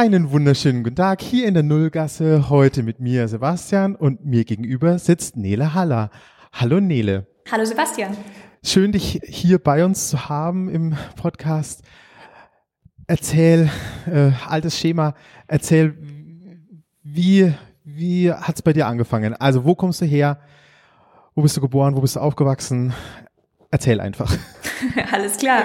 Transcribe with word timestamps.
Einen 0.00 0.30
wunderschönen 0.30 0.82
guten 0.82 0.96
Tag 0.96 1.20
hier 1.20 1.46
in 1.46 1.52
der 1.52 1.62
Nullgasse. 1.62 2.48
Heute 2.48 2.82
mit 2.82 3.00
mir 3.00 3.28
Sebastian 3.28 3.94
und 3.94 4.24
mir 4.24 4.46
gegenüber 4.46 4.98
sitzt 4.98 5.36
Nele 5.36 5.74
Haller. 5.74 6.08
Hallo 6.54 6.80
Nele. 6.80 7.26
Hallo 7.52 7.66
Sebastian. 7.66 8.16
Schön, 8.64 8.92
dich 8.92 9.20
hier 9.24 9.58
bei 9.58 9.84
uns 9.84 10.08
zu 10.08 10.30
haben 10.30 10.70
im 10.70 10.96
Podcast. 11.16 11.82
Erzähl, 13.08 13.68
äh, 14.10 14.30
altes 14.48 14.78
Schema, 14.78 15.12
erzähl, 15.46 15.94
wie, 17.02 17.52
wie 17.84 18.32
hat's 18.32 18.62
bei 18.62 18.72
dir 18.72 18.86
angefangen? 18.86 19.34
Also 19.34 19.66
wo 19.66 19.74
kommst 19.74 20.00
du 20.00 20.06
her? 20.06 20.40
Wo 21.34 21.42
bist 21.42 21.58
du 21.58 21.60
geboren? 21.60 21.94
Wo 21.94 22.00
bist 22.00 22.16
du 22.16 22.20
aufgewachsen? 22.20 22.94
Erzähl 23.70 24.00
einfach. 24.00 24.34
Alles 25.12 25.36
klar. 25.36 25.64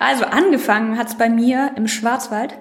Also 0.00 0.24
angefangen 0.24 0.98
hat's 0.98 1.16
bei 1.16 1.30
mir 1.30 1.70
im 1.76 1.86
Schwarzwald. 1.86 2.58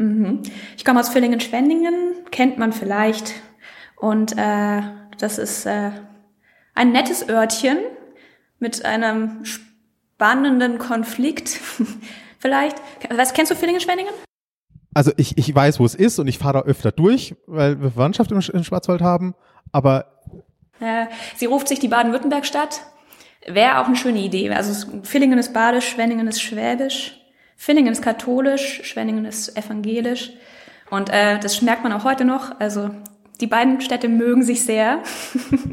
Mhm. 0.00 0.40
Ich 0.78 0.84
komme 0.86 0.98
aus 0.98 1.10
Villingen-Schwenningen, 1.10 2.24
kennt 2.30 2.56
man 2.56 2.72
vielleicht. 2.72 3.34
Und 3.96 4.32
äh, 4.38 4.80
das 5.18 5.36
ist 5.36 5.66
äh, 5.66 5.90
ein 6.74 6.92
nettes 6.92 7.28
Örtchen 7.28 7.76
mit 8.58 8.82
einem 8.86 9.44
spannenden 9.44 10.78
Konflikt. 10.78 11.60
vielleicht. 12.38 12.78
Was 13.14 13.34
kennst 13.34 13.52
du 13.52 13.56
Villingen-Schwenningen? 13.56 14.12
Also 14.94 15.12
ich, 15.18 15.36
ich 15.36 15.54
weiß, 15.54 15.78
wo 15.80 15.84
es 15.84 15.94
ist 15.94 16.18
und 16.18 16.28
ich 16.28 16.38
fahre 16.38 16.54
da 16.54 16.60
öfter 16.62 16.92
durch, 16.92 17.36
weil 17.46 17.80
wir 17.82 17.90
Verwandtschaft 17.90 18.32
im, 18.32 18.40
im 18.40 18.64
Schwarzwald 18.64 19.02
haben. 19.02 19.34
Aber 19.70 20.22
äh, 20.80 21.06
sie 21.36 21.44
ruft 21.44 21.68
sich 21.68 21.78
die 21.78 21.88
Baden-Württemberg-Stadt. 21.88 22.80
Wäre 23.46 23.80
auch 23.80 23.86
eine 23.86 23.96
schöne 23.96 24.20
Idee. 24.20 24.48
Also 24.50 25.02
Villingen 25.02 25.38
ist 25.38 25.52
badisch, 25.52 25.90
Schwenningen 25.90 26.26
ist 26.26 26.40
schwäbisch. 26.40 27.19
Villingen 27.60 27.92
ist 27.92 28.00
katholisch, 28.00 28.80
Schwenningen 28.84 29.26
ist 29.26 29.54
evangelisch. 29.54 30.32
Und 30.88 31.10
äh, 31.10 31.38
das 31.38 31.60
merkt 31.60 31.82
man 31.82 31.92
auch 31.92 32.04
heute 32.04 32.24
noch. 32.24 32.58
Also 32.58 32.88
die 33.42 33.46
beiden 33.46 33.82
Städte 33.82 34.08
mögen 34.08 34.42
sich 34.42 34.64
sehr. 34.64 35.02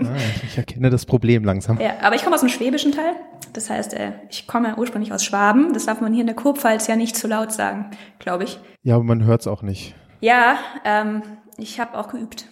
Ah, 0.04 0.16
ich 0.44 0.58
erkenne 0.58 0.90
das 0.90 1.06
Problem 1.06 1.46
langsam. 1.46 1.80
Ja, 1.80 1.94
aber 2.02 2.16
ich 2.16 2.24
komme 2.24 2.36
aus 2.36 2.42
dem 2.42 2.50
schwäbischen 2.50 2.92
Teil. 2.92 3.16
Das 3.54 3.70
heißt, 3.70 3.94
äh, 3.94 4.12
ich 4.30 4.48
komme 4.48 4.76
ursprünglich 4.76 5.14
aus 5.14 5.24
Schwaben. 5.24 5.74
Das 5.74 5.86
darf 5.86 6.02
man 6.02 6.12
hier 6.12 6.22
in 6.22 6.28
der 6.28 6.36
Kurpfalz 6.36 6.88
ja 6.88 6.98
nicht 6.98 7.16
zu 7.16 7.28
laut 7.28 7.54
sagen, 7.54 7.92
glaube 8.20 8.44
ich. 8.44 8.60
Ja, 8.84 8.96
aber 8.96 9.06
man 9.06 9.24
hört 9.24 9.42
es 9.42 9.48
auch 9.48 9.62
nicht. 9.62 9.96
Ja, 10.20 10.60
ähm, 10.84 11.24
ich 11.58 11.80
habe 11.80 11.98
auch 11.98 12.10
geübt. 12.10 12.48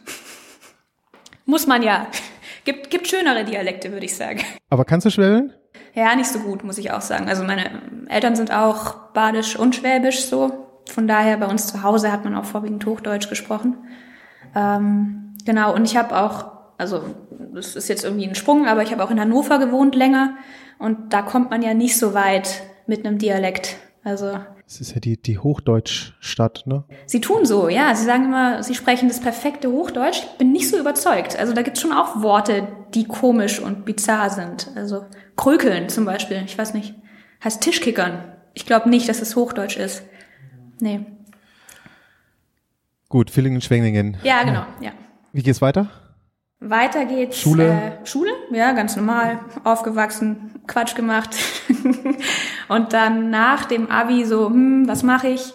Muss 1.45 1.67
man 1.67 1.83
ja. 1.83 2.07
Gibt, 2.63 2.89
gibt 2.89 3.07
schönere 3.09 3.43
Dialekte, 3.43 3.91
würde 3.91 4.05
ich 4.05 4.15
sagen. 4.15 4.39
Aber 4.69 4.85
kannst 4.85 5.05
du 5.05 5.11
Schwäbeln? 5.11 5.53
Ja, 5.95 6.13
nicht 6.15 6.29
so 6.29 6.39
gut, 6.39 6.63
muss 6.63 6.77
ich 6.77 6.91
auch 6.91 7.01
sagen. 7.01 7.29
Also 7.29 7.43
meine 7.43 7.81
Eltern 8.07 8.35
sind 8.35 8.51
auch 8.51 8.95
badisch 9.13 9.57
und 9.57 9.75
schwäbisch 9.75 10.25
so. 10.25 10.67
Von 10.89 11.07
daher 11.07 11.37
bei 11.37 11.47
uns 11.47 11.67
zu 11.67 11.83
Hause 11.83 12.11
hat 12.11 12.25
man 12.25 12.35
auch 12.35 12.45
vorwiegend 12.45 12.85
Hochdeutsch 12.85 13.29
gesprochen. 13.29 13.77
Ähm, 14.53 15.35
genau, 15.45 15.73
und 15.73 15.85
ich 15.85 15.97
habe 15.97 16.17
auch, 16.17 16.51
also 16.77 17.01
das 17.53 17.75
ist 17.75 17.87
jetzt 17.87 18.03
irgendwie 18.03 18.27
ein 18.27 18.35
Sprung, 18.35 18.67
aber 18.67 18.83
ich 18.83 18.91
habe 18.91 19.03
auch 19.03 19.09
in 19.09 19.19
Hannover 19.19 19.57
gewohnt 19.57 19.95
länger 19.95 20.35
und 20.77 21.13
da 21.13 21.21
kommt 21.21 21.49
man 21.49 21.61
ja 21.61 21.73
nicht 21.73 21.97
so 21.97 22.13
weit 22.13 22.63
mit 22.87 23.05
einem 23.05 23.17
Dialekt. 23.17 23.77
Also 24.03 24.37
es 24.67 24.81
ist 24.81 24.93
ja 24.93 24.99
die, 24.99 25.21
die 25.21 25.37
Hochdeutschstadt, 25.37 26.63
ne? 26.65 26.83
Sie 27.05 27.21
tun 27.21 27.45
so, 27.45 27.69
ja. 27.69 27.93
Sie 27.93 28.05
sagen 28.05 28.25
immer, 28.25 28.63
sie 28.63 28.73
sprechen 28.73 29.07
das 29.07 29.19
perfekte 29.19 29.71
Hochdeutsch. 29.71 30.23
Ich 30.23 30.37
bin 30.37 30.51
nicht 30.51 30.69
so 30.69 30.77
überzeugt. 30.77 31.37
Also 31.37 31.53
da 31.53 31.61
gibt's 31.61 31.81
schon 31.81 31.93
auch 31.93 32.21
Worte, 32.21 32.67
die 32.95 33.05
komisch 33.05 33.59
und 33.59 33.85
bizarr 33.85 34.31
sind. 34.31 34.71
Also 34.75 35.05
Krökeln 35.35 35.89
zum 35.89 36.05
Beispiel, 36.05 36.41
ich 36.45 36.57
weiß 36.57 36.73
nicht. 36.73 36.95
Heißt 37.43 37.61
Tischkickern. 37.61 38.33
Ich 38.53 38.65
glaube 38.65 38.89
nicht, 38.89 39.09
dass 39.09 39.21
es 39.21 39.35
Hochdeutsch 39.35 39.77
ist. 39.77 40.03
Nee. 40.79 41.05
Gut, 43.09 43.29
Villingen, 43.29 43.61
Schwenningen. 43.61 44.17
Ja, 44.23 44.43
genau, 44.43 44.65
ja. 44.81 44.91
Wie 45.31 45.43
geht's 45.43 45.61
weiter? 45.61 45.89
Weiter 46.59 47.05
geht's. 47.05 47.39
Schule? 47.39 47.69
Äh, 47.69 48.05
Schule, 48.05 48.31
ja, 48.51 48.71
ganz 48.71 48.95
normal. 48.95 49.39
Aufgewachsen, 49.63 50.51
Quatsch 50.67 50.95
gemacht. 50.95 51.35
und 52.69 52.93
dann 52.93 53.29
nach 53.29 53.65
dem 53.65 53.91
Abi 53.91 54.25
so, 54.25 54.47
hm, 54.47 54.87
was 54.87 55.03
mache 55.03 55.27
ich? 55.27 55.53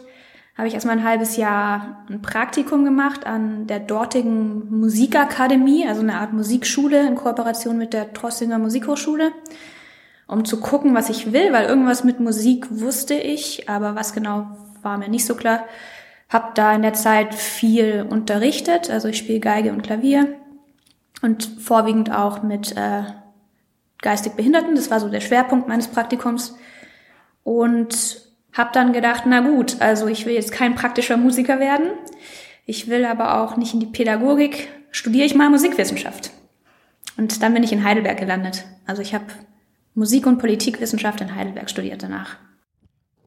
Habe 0.56 0.68
ich 0.68 0.74
erstmal 0.74 0.98
ein 0.98 1.04
halbes 1.04 1.36
Jahr 1.38 2.04
ein 2.10 2.20
Praktikum 2.20 2.84
gemacht 2.84 3.26
an 3.26 3.66
der 3.66 3.80
dortigen 3.80 4.78
Musikakademie, 4.78 5.88
also 5.88 6.02
eine 6.02 6.16
Art 6.16 6.34
Musikschule 6.34 7.06
in 7.06 7.14
Kooperation 7.14 7.78
mit 7.78 7.94
der 7.94 8.12
Trossinger 8.12 8.58
Musikhochschule, 8.58 9.32
um 10.30 10.44
zu 10.44 10.60
gucken, 10.60 10.94
was 10.94 11.10
ich 11.10 11.32
will, 11.32 11.52
weil 11.52 11.66
irgendwas 11.66 12.04
mit 12.04 12.20
Musik 12.20 12.66
wusste 12.70 13.14
ich, 13.14 13.68
aber 13.68 13.96
was 13.96 14.12
genau 14.12 14.46
war 14.80 14.96
mir 14.96 15.08
nicht 15.08 15.26
so 15.26 15.34
klar. 15.34 15.64
Hab 16.28 16.54
da 16.54 16.72
in 16.72 16.82
der 16.82 16.92
Zeit 16.92 17.34
viel 17.34 18.06
unterrichtet, 18.08 18.90
also 18.90 19.08
ich 19.08 19.18
spiele 19.18 19.40
Geige 19.40 19.72
und 19.72 19.82
Klavier 19.82 20.28
und 21.20 21.50
vorwiegend 21.60 22.12
auch 22.12 22.44
mit 22.44 22.76
äh, 22.76 23.02
geistig 24.00 24.34
Behinderten. 24.34 24.76
Das 24.76 24.90
war 24.90 25.00
so 25.00 25.08
der 25.08 25.20
Schwerpunkt 25.20 25.66
meines 25.66 25.88
Praktikums. 25.88 26.56
Und 27.42 28.22
habe 28.52 28.70
dann 28.72 28.92
gedacht, 28.92 29.24
na 29.26 29.40
gut, 29.40 29.80
also 29.80 30.06
ich 30.06 30.26
will 30.26 30.34
jetzt 30.34 30.52
kein 30.52 30.76
praktischer 30.76 31.16
Musiker 31.16 31.58
werden. 31.58 31.88
Ich 32.66 32.88
will 32.88 33.04
aber 33.04 33.42
auch 33.42 33.56
nicht 33.56 33.74
in 33.74 33.80
die 33.80 33.86
Pädagogik. 33.86 34.68
Studiere 34.92 35.26
ich 35.26 35.34
mal 35.34 35.50
Musikwissenschaft. 35.50 36.30
Und 37.16 37.42
dann 37.42 37.52
bin 37.52 37.64
ich 37.64 37.72
in 37.72 37.84
Heidelberg 37.84 38.18
gelandet. 38.18 38.64
Also 38.86 39.02
ich 39.02 39.14
habe 39.14 39.26
Musik- 39.94 40.26
und 40.26 40.38
Politikwissenschaft 40.38 41.20
in 41.20 41.34
Heidelberg 41.34 41.68
studiert 41.68 42.02
danach. 42.02 42.36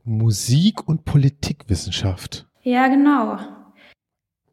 Musik- 0.03 0.87
und 0.87 1.05
Politikwissenschaft. 1.05 2.47
Ja, 2.61 2.87
genau. 2.87 3.39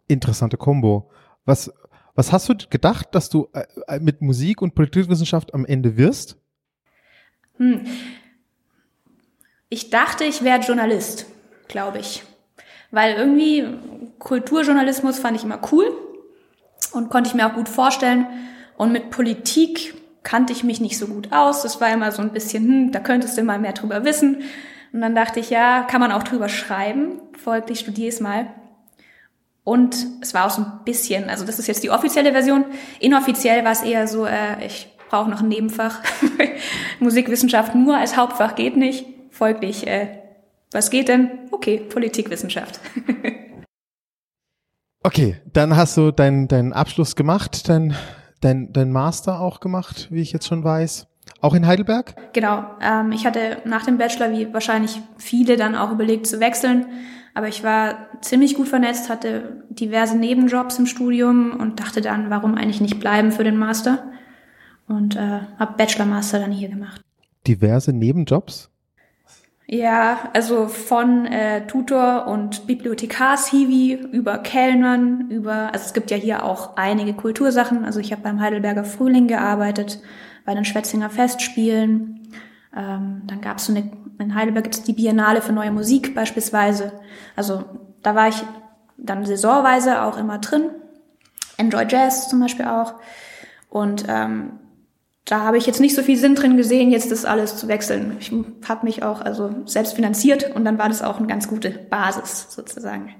Interessante 0.08 0.56
Kombo. 0.56 1.10
Was, 1.44 1.72
was 2.14 2.32
hast 2.32 2.48
du 2.48 2.54
gedacht, 2.68 3.14
dass 3.14 3.30
du 3.30 3.48
äh, 3.52 3.98
mit 4.00 4.20
Musik 4.20 4.62
und 4.62 4.74
Politikwissenschaft 4.74 5.54
am 5.54 5.64
Ende 5.64 5.96
wirst? 5.96 6.36
Hm. 7.56 7.86
Ich 9.68 9.90
dachte, 9.90 10.24
ich 10.24 10.42
wäre 10.42 10.60
Journalist, 10.60 11.26
glaube 11.68 11.98
ich. 11.98 12.24
Weil 12.90 13.14
irgendwie 13.14 13.66
Kulturjournalismus 14.18 15.20
fand 15.20 15.36
ich 15.36 15.44
immer 15.44 15.60
cool 15.70 15.86
und 16.92 17.08
konnte 17.08 17.28
ich 17.28 17.34
mir 17.34 17.46
auch 17.46 17.54
gut 17.54 17.68
vorstellen. 17.68 18.26
Und 18.76 18.92
mit 18.92 19.10
Politik 19.10 19.94
kannte 20.22 20.52
ich 20.52 20.64
mich 20.64 20.80
nicht 20.80 20.98
so 20.98 21.06
gut 21.06 21.32
aus. 21.32 21.62
Das 21.62 21.80
war 21.80 21.92
immer 21.92 22.12
so 22.12 22.22
ein 22.22 22.32
bisschen, 22.32 22.64
hm, 22.64 22.92
da 22.92 23.00
könntest 23.00 23.36
du 23.38 23.42
mal 23.42 23.58
mehr 23.58 23.72
drüber 23.72 24.04
wissen. 24.04 24.42
Und 24.92 25.00
dann 25.00 25.14
dachte 25.14 25.40
ich, 25.40 25.50
ja, 25.50 25.82
kann 25.82 26.00
man 26.00 26.12
auch 26.12 26.22
drüber 26.22 26.48
schreiben. 26.48 27.20
Folglich 27.42 27.80
studiere 27.80 28.08
es 28.08 28.20
mal. 28.20 28.46
Und 29.62 30.06
es 30.20 30.34
war 30.34 30.46
auch 30.46 30.50
so 30.50 30.62
ein 30.62 30.80
bisschen, 30.84 31.28
also 31.28 31.44
das 31.44 31.58
ist 31.58 31.68
jetzt 31.68 31.82
die 31.82 31.90
offizielle 31.90 32.32
Version. 32.32 32.64
Inoffiziell 32.98 33.64
war 33.64 33.72
es 33.72 33.82
eher 33.82 34.08
so, 34.08 34.26
äh, 34.26 34.64
ich 34.66 34.88
brauche 35.08 35.30
noch 35.30 35.42
ein 35.42 35.48
Nebenfach. 35.48 36.00
Musikwissenschaft 37.00 37.74
nur 37.74 37.96
als 37.96 38.16
Hauptfach 38.16 38.54
geht 38.54 38.76
nicht. 38.76 39.06
Folglich, 39.30 39.86
äh, 39.86 40.08
was 40.72 40.90
geht 40.90 41.08
denn? 41.08 41.30
Okay, 41.50 41.78
Politikwissenschaft. 41.78 42.80
okay, 45.02 45.36
dann 45.52 45.76
hast 45.76 45.96
du 45.96 46.10
deinen 46.10 46.48
deinen 46.48 46.72
Abschluss 46.72 47.16
gemacht, 47.16 47.68
dein, 47.68 47.94
dein, 48.40 48.72
dein 48.72 48.92
Master 48.92 49.40
auch 49.40 49.60
gemacht, 49.60 50.08
wie 50.10 50.20
ich 50.20 50.32
jetzt 50.32 50.46
schon 50.46 50.64
weiß. 50.64 51.06
Auch 51.40 51.54
in 51.54 51.66
Heidelberg? 51.66 52.14
Genau. 52.32 52.64
Ähm, 52.80 53.12
ich 53.12 53.26
hatte 53.26 53.58
nach 53.64 53.84
dem 53.84 53.98
Bachelor, 53.98 54.32
wie 54.32 54.52
wahrscheinlich 54.52 55.00
viele, 55.16 55.56
dann 55.56 55.74
auch 55.74 55.92
überlegt 55.92 56.26
zu 56.26 56.40
wechseln. 56.40 56.86
Aber 57.34 57.48
ich 57.48 57.62
war 57.62 58.08
ziemlich 58.20 58.56
gut 58.56 58.68
vernetzt, 58.68 59.08
hatte 59.08 59.64
diverse 59.70 60.18
Nebenjobs 60.18 60.78
im 60.78 60.86
Studium 60.86 61.52
und 61.52 61.78
dachte 61.78 62.00
dann, 62.00 62.28
warum 62.28 62.56
eigentlich 62.56 62.80
nicht 62.80 62.98
bleiben 62.98 63.30
für 63.30 63.44
den 63.44 63.56
Master? 63.56 64.10
Und 64.88 65.14
äh, 65.14 65.40
habe 65.58 65.74
Bachelor-Master 65.76 66.40
dann 66.40 66.50
hier 66.50 66.68
gemacht. 66.68 67.00
Diverse 67.46 67.92
Nebenjobs? 67.92 68.70
Ja, 69.72 70.30
also 70.32 70.66
von 70.66 71.26
äh, 71.26 71.64
Tutor 71.68 72.26
und 72.26 72.66
Bibliothekars-Hiwi 72.66 74.08
über 74.10 74.38
Kellnern, 74.38 75.30
über, 75.30 75.72
also 75.72 75.84
es 75.86 75.92
gibt 75.92 76.10
ja 76.10 76.16
hier 76.16 76.44
auch 76.44 76.76
einige 76.76 77.14
Kultursachen. 77.14 77.84
Also 77.84 78.00
ich 78.00 78.10
habe 78.10 78.22
beim 78.22 78.40
Heidelberger 78.40 78.82
Frühling 78.82 79.28
gearbeitet, 79.28 80.00
bei 80.44 80.54
den 80.54 80.64
Schwetzinger 80.64 81.08
Festspielen. 81.08 82.32
Ähm, 82.76 83.22
dann 83.26 83.40
gab 83.40 83.58
es 83.58 83.66
so 83.66 83.72
eine, 83.72 83.92
in 84.18 84.34
Heidelberg 84.34 84.64
gibt 84.64 84.74
es 84.74 84.82
die 84.82 84.92
Biennale 84.92 85.40
für 85.40 85.52
neue 85.52 85.70
Musik 85.70 86.16
beispielsweise. 86.16 86.90
Also 87.36 87.62
da 88.02 88.16
war 88.16 88.26
ich 88.26 88.42
dann 88.96 89.24
saisonweise 89.24 90.02
auch 90.02 90.18
immer 90.18 90.38
drin. 90.38 90.70
Enjoy 91.58 91.84
Jazz 91.88 92.28
zum 92.28 92.40
Beispiel 92.40 92.66
auch. 92.66 92.94
Und 93.68 94.04
ähm, 94.08 94.58
da 95.24 95.40
habe 95.40 95.58
ich 95.58 95.66
jetzt 95.66 95.80
nicht 95.80 95.94
so 95.94 96.02
viel 96.02 96.16
Sinn 96.16 96.34
drin 96.34 96.56
gesehen, 96.56 96.90
jetzt 96.90 97.10
das 97.12 97.24
alles 97.24 97.56
zu 97.56 97.68
wechseln. 97.68 98.16
Ich 98.18 98.32
habe 98.68 98.86
mich 98.86 99.02
auch 99.02 99.20
also 99.20 99.50
selbst 99.66 99.94
finanziert 99.94 100.54
und 100.54 100.64
dann 100.64 100.78
war 100.78 100.88
das 100.88 101.02
auch 101.02 101.18
eine 101.18 101.26
ganz 101.26 101.46
gute 101.48 101.70
Basis 101.70 102.46
sozusagen. 102.50 103.14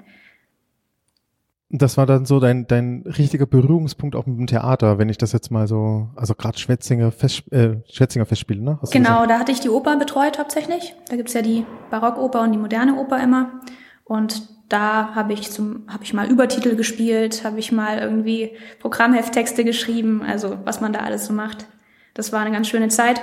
Das 1.72 1.96
war 1.96 2.04
dann 2.04 2.24
so 2.24 2.40
dein, 2.40 2.66
dein 2.66 3.04
richtiger 3.06 3.46
Berührungspunkt 3.46 4.16
auch 4.16 4.26
mit 4.26 4.38
dem 4.38 4.46
Theater, 4.48 4.98
wenn 4.98 5.08
ich 5.08 5.18
das 5.18 5.30
jetzt 5.30 5.52
mal 5.52 5.68
so, 5.68 6.08
also 6.16 6.34
gerade 6.34 6.58
Schwetzinger, 6.58 7.12
Fest, 7.12 7.44
äh, 7.52 7.76
Schwetzinger 7.88 8.26
Festspiele, 8.26 8.60
ne? 8.60 8.78
Hast 8.82 8.92
genau, 8.92 9.24
da 9.26 9.38
hatte 9.38 9.52
ich 9.52 9.60
die 9.60 9.68
Oper 9.68 9.96
betreut 9.96 10.40
hauptsächlich. 10.40 10.96
Da 11.08 11.14
gibt's 11.14 11.32
ja 11.32 11.42
die 11.42 11.64
Barockoper 11.90 12.42
und 12.42 12.50
die 12.50 12.58
moderne 12.58 12.96
Oper 12.96 13.22
immer. 13.22 13.60
Und 14.02 14.48
da 14.68 15.14
habe 15.14 15.32
ich 15.32 15.52
zum, 15.52 15.84
habe 15.86 16.02
ich 16.02 16.12
mal 16.12 16.28
Übertitel 16.28 16.74
gespielt, 16.74 17.44
habe 17.44 17.60
ich 17.60 17.70
mal 17.70 17.98
irgendwie 17.98 18.56
Programmhefttexte 18.80 19.62
geschrieben, 19.62 20.22
also 20.26 20.58
was 20.64 20.80
man 20.80 20.92
da 20.92 21.00
alles 21.00 21.26
so 21.26 21.32
macht. 21.32 21.66
Das 22.14 22.32
war 22.32 22.40
eine 22.40 22.52
ganz 22.52 22.68
schöne 22.68 22.88
Zeit. 22.88 23.20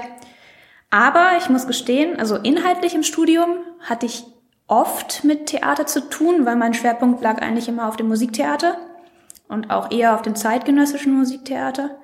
Aber 0.89 1.31
ich 1.37 1.49
muss 1.49 1.67
gestehen, 1.67 2.19
also 2.19 2.37
inhaltlich 2.37 2.95
im 2.95 3.03
Studium 3.03 3.57
hatte 3.81 4.05
ich 4.05 4.23
oft 4.67 5.23
mit 5.23 5.47
Theater 5.47 5.85
zu 5.85 6.09
tun, 6.09 6.45
weil 6.45 6.55
mein 6.55 6.73
Schwerpunkt 6.73 7.21
lag 7.21 7.41
eigentlich 7.41 7.67
immer 7.67 7.87
auf 7.87 7.97
dem 7.97 8.07
Musiktheater 8.07 8.77
und 9.47 9.69
auch 9.69 9.91
eher 9.91 10.15
auf 10.15 10.21
dem 10.21 10.35
zeitgenössischen 10.35 11.17
Musiktheater. 11.17 11.97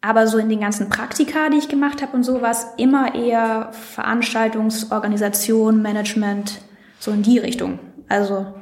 Aber 0.00 0.26
so 0.26 0.38
in 0.38 0.48
den 0.48 0.60
ganzen 0.60 0.88
Praktika, 0.88 1.48
die 1.48 1.58
ich 1.58 1.68
gemacht 1.68 2.02
habe 2.02 2.16
und 2.16 2.24
so, 2.24 2.42
war 2.42 2.50
es 2.50 2.66
immer 2.76 3.14
eher 3.14 3.72
Veranstaltungsorganisation, 3.72 5.80
Management, 5.80 6.60
so 6.98 7.12
in 7.12 7.22
die 7.22 7.38
Richtung. 7.38 7.78
Also, 8.08 8.52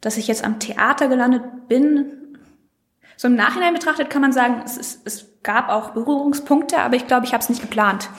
dass 0.00 0.16
ich 0.16 0.26
jetzt 0.26 0.44
am 0.44 0.58
Theater 0.58 1.06
gelandet 1.06 1.68
bin, 1.68 2.36
so 3.16 3.28
im 3.28 3.36
Nachhinein 3.36 3.74
betrachtet 3.74 4.10
kann 4.10 4.22
man 4.22 4.32
sagen, 4.32 4.62
es, 4.64 4.76
es, 4.76 5.00
es 5.04 5.37
gab 5.48 5.70
auch 5.70 5.92
Berührungspunkte, 5.92 6.78
aber 6.78 6.96
ich 6.96 7.06
glaube, 7.06 7.24
ich 7.24 7.32
habe 7.32 7.42
es 7.42 7.48
nicht 7.48 7.62
geplant. 7.62 8.10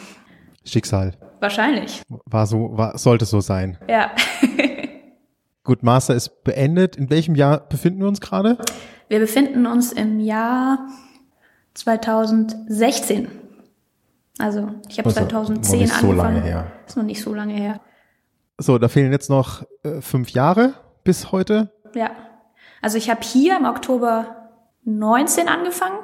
Schicksal. 0.66 1.14
Wahrscheinlich. 1.40 2.02
War 2.26 2.48
so, 2.48 2.72
war, 2.76 2.98
sollte 2.98 3.26
so 3.26 3.40
sein. 3.40 3.78
Ja. 3.88 4.10
Gut, 5.64 5.84
Master 5.84 6.16
ist 6.16 6.44
beendet. 6.44 6.96
In 6.96 7.12
welchem 7.12 7.36
Jahr 7.36 7.60
befinden 7.60 8.00
wir 8.00 8.08
uns 8.08 8.20
gerade? 8.20 8.58
Wir 9.10 9.20
befinden 9.20 9.68
uns 9.68 9.92
im 9.92 10.20
Jahr 10.20 10.88
2016. 11.76 13.28
Also 14.40 14.72
ich 14.88 14.98
habe 14.98 15.10
Also, 15.10 15.20
2010 15.20 15.72
noch 15.72 15.81
nicht 15.81 15.94
so 15.94 16.08
angefangen. 16.08 16.18
lange 16.18 16.42
her. 16.42 16.72
Ist 16.88 16.98
noch 16.98 17.04
nicht 17.04 17.22
so 17.22 17.36
lange 17.36 17.54
her. 17.54 17.80
So, 18.58 18.80
da 18.80 18.88
fehlen 18.88 19.12
jetzt 19.12 19.30
noch 19.30 19.62
äh, 19.84 20.02
fünf 20.02 20.31
Jahre 20.31 20.74
bis 21.04 21.31
heute. 21.31 21.72
Ja. 21.94 22.10
Also 22.81 22.98
ich 22.98 23.08
habe 23.12 23.22
hier 23.22 23.56
im 23.56 23.66
Oktober 23.66 24.50
19 24.84 25.48
angefangen. 25.48 26.00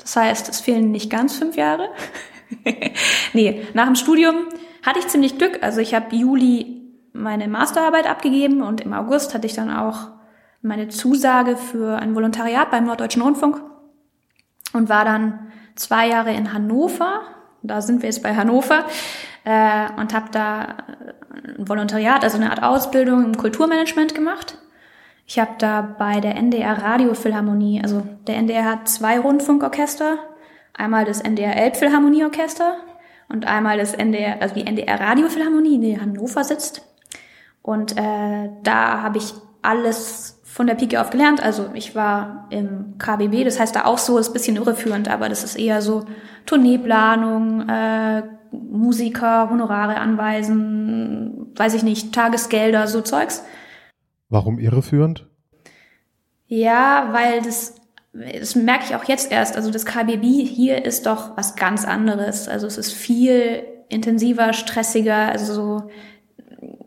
Das 0.00 0.16
heißt, 0.16 0.48
es 0.48 0.60
fehlen 0.60 0.90
nicht 0.90 1.10
ganz 1.10 1.36
fünf 1.36 1.56
Jahre. 1.56 1.88
nee, 3.32 3.66
nach 3.74 3.86
dem 3.86 3.96
Studium 3.96 4.36
hatte 4.84 4.98
ich 4.98 5.08
ziemlich 5.08 5.38
Glück. 5.38 5.62
Also 5.62 5.80
ich 5.80 5.94
habe 5.94 6.14
Juli 6.14 6.80
meine 7.12 7.48
Masterarbeit 7.48 8.06
abgegeben 8.08 8.62
und 8.62 8.80
im 8.80 8.92
August 8.92 9.34
hatte 9.34 9.46
ich 9.46 9.54
dann 9.54 9.70
auch 9.70 10.08
meine 10.62 10.88
Zusage 10.88 11.56
für 11.56 11.98
ein 11.98 12.14
Volontariat 12.14 12.70
beim 12.70 12.84
Norddeutschen 12.84 13.22
Rundfunk 13.22 13.62
und 14.72 14.88
war 14.88 15.04
dann 15.04 15.50
zwei 15.74 16.08
Jahre 16.08 16.32
in 16.32 16.52
Hannover. 16.52 17.22
Da 17.62 17.80
sind 17.80 18.02
wir 18.02 18.08
jetzt 18.08 18.22
bei 18.22 18.34
Hannover 18.34 18.84
äh, 19.44 19.86
und 19.98 20.14
habe 20.14 20.30
da 20.30 20.76
ein 21.56 21.68
Volontariat, 21.68 22.24
also 22.24 22.36
eine 22.36 22.50
Art 22.50 22.62
Ausbildung 22.62 23.24
im 23.24 23.36
Kulturmanagement 23.36 24.14
gemacht. 24.14 24.58
Ich 25.30 25.38
habe 25.38 25.52
da 25.58 25.80
bei 25.80 26.18
der 26.18 26.34
NDR 26.34 26.82
Radiophilharmonie, 26.82 27.80
also 27.84 28.02
der 28.26 28.34
NDR 28.34 28.64
hat 28.64 28.88
zwei 28.88 29.20
Rundfunkorchester, 29.20 30.18
einmal 30.74 31.04
das 31.04 31.20
NDR 31.20 31.54
Elbphilharmonieorchester 31.54 32.78
und 33.28 33.46
einmal 33.46 33.78
das 33.78 33.94
NDR, 33.94 34.42
also 34.42 34.56
die 34.56 34.66
NDR 34.66 34.98
Radiophilharmonie, 34.98 35.78
die 35.78 35.92
in 35.92 36.00
Hannover 36.00 36.42
sitzt. 36.42 36.82
Und 37.62 37.96
äh, 37.96 38.50
da 38.64 39.02
habe 39.02 39.18
ich 39.18 39.32
alles 39.62 40.40
von 40.42 40.66
der 40.66 40.74
Pike 40.74 41.00
auf 41.00 41.10
gelernt. 41.10 41.40
Also 41.40 41.70
ich 41.74 41.94
war 41.94 42.48
im 42.50 42.98
KBB, 42.98 43.44
das 43.44 43.60
heißt 43.60 43.76
da 43.76 43.84
auch 43.84 43.98
so, 43.98 44.18
ist 44.18 44.30
ein 44.30 44.32
bisschen 44.32 44.56
irreführend, 44.56 45.08
aber 45.08 45.28
das 45.28 45.44
ist 45.44 45.56
eher 45.56 45.80
so 45.80 46.06
Tourneeplanung, 46.44 47.68
äh, 47.68 48.24
Musiker, 48.50 49.48
Honorare 49.48 49.98
anweisen, 49.98 51.52
weiß 51.54 51.74
ich 51.74 51.84
nicht, 51.84 52.12
Tagesgelder, 52.12 52.88
so 52.88 53.00
Zeugs. 53.00 53.44
Warum 54.30 54.58
irreführend? 54.58 55.26
Ja, 56.46 57.08
weil 57.12 57.42
das, 57.42 57.74
das 58.12 58.54
merke 58.54 58.84
ich 58.88 58.94
auch 58.94 59.04
jetzt 59.04 59.30
erst. 59.30 59.56
Also 59.56 59.70
das 59.70 59.84
KBB 59.84 60.22
hier 60.46 60.84
ist 60.84 61.06
doch 61.06 61.36
was 61.36 61.56
ganz 61.56 61.84
anderes. 61.84 62.48
Also 62.48 62.66
es 62.66 62.78
ist 62.78 62.92
viel 62.92 63.64
intensiver, 63.88 64.52
stressiger, 64.52 65.28
also 65.30 65.52
so, 65.52 65.90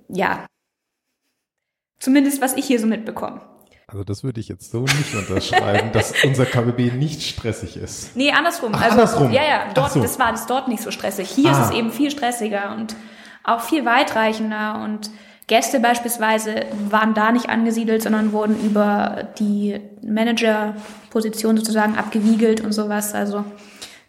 ja. 0.10 0.46
Zumindest 2.00 2.42
was 2.42 2.54
ich 2.56 2.66
hier 2.66 2.80
so 2.80 2.88
mitbekomme. 2.88 3.42
Also 3.88 4.04
das 4.04 4.24
würde 4.24 4.40
ich 4.40 4.48
jetzt 4.48 4.72
so 4.72 4.82
nicht 4.82 5.14
unterschreiben, 5.14 5.92
dass 5.92 6.14
unser 6.24 6.46
KBB 6.46 6.94
nicht 6.98 7.22
stressig 7.22 7.78
ist. 7.78 8.16
Nee, 8.16 8.32
andersrum. 8.32 8.72
Ach, 8.74 8.82
also, 8.82 8.94
andersrum. 8.94 9.32
Ja, 9.32 9.44
ja, 9.44 9.74
dort, 9.74 9.92
so. 9.92 10.02
das 10.02 10.18
war 10.20 10.32
das 10.32 10.48
dort 10.48 10.68
nicht 10.68 10.82
so 10.82 10.92
stressig. 10.92 11.30
Hier 11.30 11.50
Ah. 11.52 11.62
ist 11.62 11.70
es 11.70 11.76
eben 11.76 11.92
viel 11.92 12.10
stressiger 12.10 12.76
und 12.76 12.96
auch 13.44 13.62
viel 13.62 13.86
weitreichender 13.86 14.82
und 14.84 15.12
Gäste 15.54 15.80
beispielsweise 15.80 16.66
waren 16.90 17.14
da 17.14 17.32
nicht 17.32 17.48
angesiedelt, 17.48 18.02
sondern 18.02 18.32
wurden 18.32 18.60
über 18.60 19.28
die 19.38 19.80
Managerposition 20.04 21.58
sozusagen 21.58 21.96
abgewiegelt 21.96 22.62
und 22.62 22.72
sowas. 22.72 23.14
Also 23.14 23.46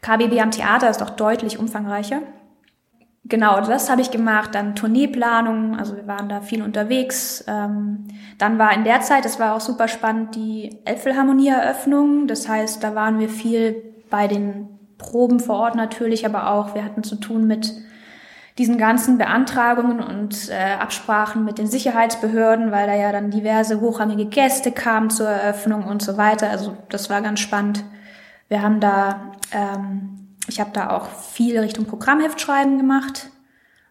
KBB 0.00 0.41
am 0.41 0.52
Theater 0.52 0.88
ist 0.88 1.02
doch 1.02 1.11
deutlich 1.11 1.58
umfangreicher. 1.58 2.23
Genau, 3.26 3.61
das 3.61 3.91
habe 3.91 4.00
ich 4.00 4.11
gemacht. 4.11 4.55
Dann 4.55 4.75
Tourneeplanung, 4.75 5.79
also 5.79 5.96
wir 5.96 6.06
waren 6.06 6.31
da 6.31 6.41
viel 6.41 6.62
unterwegs. 6.62 7.44
Ähm, 7.46 8.08
dann 8.38 8.58
war 8.58 8.73
in 8.73 8.85
der 8.85 9.02
Zeit, 9.02 9.26
das 9.26 9.38
war 9.38 9.55
auch 9.55 9.61
super 9.61 9.87
spannend, 9.87 10.37
die 10.37 10.79
Elbphilharmonie-Eröffnung. 10.87 12.26
Das 12.26 12.49
heißt, 12.49 12.82
da 12.82 12.94
waren 12.94 13.19
wir 13.19 13.29
viel 13.29 13.82
bei 14.08 14.29
den 14.29 14.79
Proben 14.96 15.41
vor 15.41 15.56
Ort 15.56 15.75
natürlich, 15.75 16.25
aber 16.25 16.52
auch 16.52 16.75
wir 16.75 16.82
hatten 16.82 17.02
zu 17.02 17.17
tun 17.17 17.46
mit 17.46 17.75
diesen 18.58 18.78
ganzen 18.78 19.18
Beantragungen 19.18 20.00
und 20.00 20.48
äh, 20.48 20.74
Absprachen 20.78 21.44
mit 21.44 21.58
den 21.58 21.66
Sicherheitsbehörden, 21.66 22.70
weil 22.70 22.86
da 22.86 22.94
ja 22.94 23.10
dann 23.10 23.30
diverse 23.30 23.80
hochrangige 23.80 24.26
Gäste 24.26 24.70
kamen 24.70 25.10
zur 25.10 25.28
Eröffnung 25.28 25.84
und 25.84 26.02
so 26.02 26.16
weiter. 26.16 26.50
Also 26.50 26.76
das 26.88 27.10
war 27.10 27.20
ganz 27.20 27.40
spannend. 27.40 27.84
Wir 28.48 28.62
haben 28.62 28.78
da, 28.78 29.32
ähm, 29.50 30.36
ich 30.46 30.60
habe 30.60 30.70
da 30.72 30.90
auch 30.90 31.08
viel 31.08 31.58
Richtung 31.58 31.86
Programmheftschreiben 31.86 32.78
gemacht. 32.78 33.30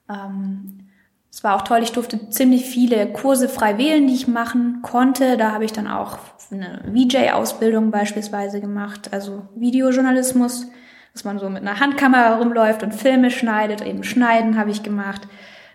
Ähm, 0.10 0.88
es 1.30 1.44
war 1.44 1.56
auch 1.56 1.64
toll, 1.64 1.80
ich 1.82 1.92
durfte 1.92 2.30
ziemlich 2.30 2.64
viele 2.66 3.12
Kurse 3.12 3.50
frei 3.50 3.78
wählen, 3.78 4.08
die 4.08 4.14
ich 4.14 4.28
machen 4.28 4.82
konnte. 4.82 5.36
Da 5.36 5.52
habe 5.52 5.66
ich 5.66 5.74
dann 5.74 5.88
auch 5.88 6.20
eine 6.52 6.84
VJ-Ausbildung 6.94 7.92
beispielsweise 7.92 8.62
gemacht, 8.62 9.10
also 9.12 9.48
Videojournalismus, 9.56 10.68
dass 11.14 11.24
man 11.24 11.40
so 11.40 11.50
mit 11.50 11.62
einer 11.62 11.80
Handkamera 11.80 12.38
rumläuft 12.38 12.84
und 12.84 12.94
Filme 12.94 13.30
schneidet. 13.32 13.82
Eben 13.82 14.04
Schneiden 14.04 14.58
habe 14.58 14.72
ich 14.72 14.84
gemacht. 14.84 15.22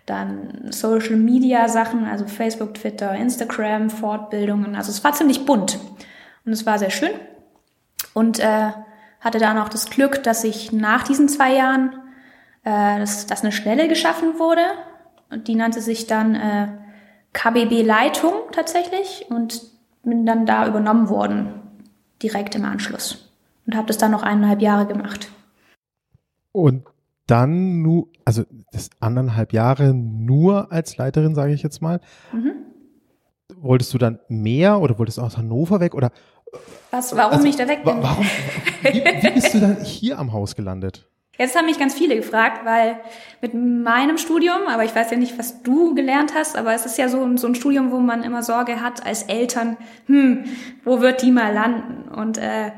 Dann 0.05 0.71
Social 0.71 1.15
Media 1.15 1.69
Sachen, 1.69 2.05
also 2.05 2.27
Facebook, 2.27 2.73
Twitter, 2.73 3.13
Instagram, 3.15 3.89
Fortbildungen. 3.89 4.75
Also 4.75 4.91
es 4.91 5.03
war 5.03 5.13
ziemlich 5.13 5.45
bunt 5.45 5.79
und 6.45 6.51
es 6.51 6.65
war 6.65 6.77
sehr 6.79 6.89
schön. 6.89 7.11
Und 8.13 8.39
äh, 8.39 8.71
hatte 9.21 9.39
dann 9.39 9.57
auch 9.57 9.69
das 9.69 9.89
Glück, 9.89 10.23
dass 10.23 10.43
ich 10.43 10.71
nach 10.71 11.03
diesen 11.03 11.29
zwei 11.29 11.53
Jahren, 11.53 11.93
äh, 12.63 12.99
dass, 12.99 13.27
dass 13.27 13.43
eine 13.43 13.51
Stelle 13.51 13.87
geschaffen 13.87 14.39
wurde. 14.39 14.63
Und 15.29 15.47
die 15.47 15.55
nannte 15.55 15.79
sich 15.81 16.07
dann 16.07 16.35
äh, 16.35 16.67
KBB 17.33 17.83
Leitung 17.83 18.33
tatsächlich 18.51 19.27
und 19.29 19.61
bin 20.03 20.25
dann 20.25 20.45
da 20.45 20.67
übernommen 20.67 21.09
worden, 21.09 21.61
direkt 22.21 22.55
im 22.55 22.65
Anschluss. 22.65 23.28
Und 23.69 23.75
habe 23.75 23.85
das 23.85 23.99
dann 23.99 24.09
noch 24.09 24.23
eineinhalb 24.23 24.63
Jahre 24.63 24.87
gemacht. 24.87 25.29
Und 26.51 26.85
dann 27.27 27.83
nur, 27.83 28.07
also 28.25 28.41
das 28.71 28.89
anderthalb 28.99 29.53
Jahre 29.53 29.93
nur 29.93 30.71
als 30.71 30.97
Leiterin, 30.97 31.35
sage 31.35 31.53
ich 31.53 31.61
jetzt 31.61 31.79
mal. 31.79 31.99
Mhm. 32.33 32.53
Wolltest 33.57 33.93
du 33.93 33.99
dann 33.99 34.17
mehr 34.27 34.79
oder 34.81 34.97
wolltest 34.97 35.19
du 35.19 35.21
aus 35.21 35.37
Hannover 35.37 35.79
weg 35.81 35.93
oder 35.93 36.09
Was, 36.89 37.15
warum 37.15 37.33
Also, 37.33 37.47
ich 37.47 37.57
da 37.57 37.67
weg 37.67 37.83
bin? 37.83 38.01
warum, 38.01 38.25
wie, 38.81 39.03
wie 39.03 39.31
bist 39.35 39.53
du 39.53 39.59
dann 39.59 39.75
hier 39.83 40.17
am 40.17 40.33
Haus 40.33 40.55
gelandet? 40.55 41.07
Jetzt 41.37 41.55
haben 41.55 41.67
mich 41.67 41.77
ganz 41.77 41.93
viele 41.93 42.15
gefragt, 42.15 42.65
weil 42.65 42.99
mit 43.39 43.53
meinem 43.53 44.17
Studium, 44.17 44.61
aber 44.67 44.83
ich 44.83 44.95
weiß 44.95 45.11
ja 45.11 45.17
nicht, 45.17 45.37
was 45.37 45.61
du 45.61 45.93
gelernt 45.93 46.33
hast, 46.33 46.57
aber 46.57 46.73
es 46.73 46.87
ist 46.87 46.97
ja 46.97 47.07
so, 47.07 47.37
so 47.37 47.45
ein 47.45 47.53
Studium, 47.53 47.91
wo 47.91 47.99
man 47.99 48.23
immer 48.23 48.41
Sorge 48.41 48.81
hat 48.81 49.05
als 49.05 49.21
Eltern, 49.23 49.77
hm, 50.07 50.45
wo 50.83 51.01
wird 51.01 51.21
die 51.21 51.29
mal 51.29 51.53
landen? 51.53 52.09
Und 52.09 52.39
äh, 52.39 52.71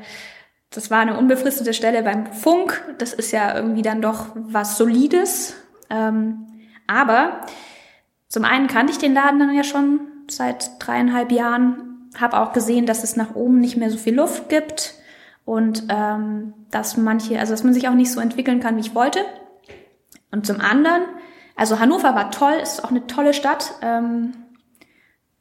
das 0.74 0.90
war 0.90 1.00
eine 1.00 1.18
unbefristete 1.18 1.74
Stelle 1.74 2.02
beim 2.02 2.32
Funk. 2.32 2.82
Das 2.98 3.12
ist 3.12 3.30
ja 3.30 3.54
irgendwie 3.54 3.82
dann 3.82 4.02
doch 4.02 4.28
was 4.34 4.76
Solides. 4.78 5.54
Ähm, 5.90 6.46
aber 6.86 7.42
zum 8.28 8.44
einen 8.44 8.66
kannte 8.66 8.92
ich 8.92 8.98
den 8.98 9.14
Laden 9.14 9.38
dann 9.38 9.54
ja 9.54 9.64
schon 9.64 10.00
seit 10.28 10.70
dreieinhalb 10.78 11.30
Jahren, 11.30 12.10
habe 12.18 12.38
auch 12.38 12.52
gesehen, 12.52 12.86
dass 12.86 13.04
es 13.04 13.16
nach 13.16 13.34
oben 13.34 13.60
nicht 13.60 13.76
mehr 13.76 13.90
so 13.90 13.98
viel 13.98 14.14
Luft 14.14 14.48
gibt 14.48 14.94
und 15.44 15.84
ähm, 15.88 16.54
dass 16.70 16.96
manche, 16.96 17.38
also 17.38 17.52
dass 17.52 17.64
man 17.64 17.74
sich 17.74 17.88
auch 17.88 17.94
nicht 17.94 18.10
so 18.10 18.20
entwickeln 18.20 18.60
kann, 18.60 18.76
wie 18.76 18.80
ich 18.80 18.94
wollte. 18.94 19.20
Und 20.30 20.46
zum 20.46 20.60
anderen, 20.60 21.02
also 21.56 21.78
Hannover 21.78 22.14
war 22.14 22.30
toll, 22.30 22.54
ist 22.62 22.82
auch 22.84 22.90
eine 22.90 23.06
tolle 23.06 23.34
Stadt. 23.34 23.74
Ähm, 23.82 24.32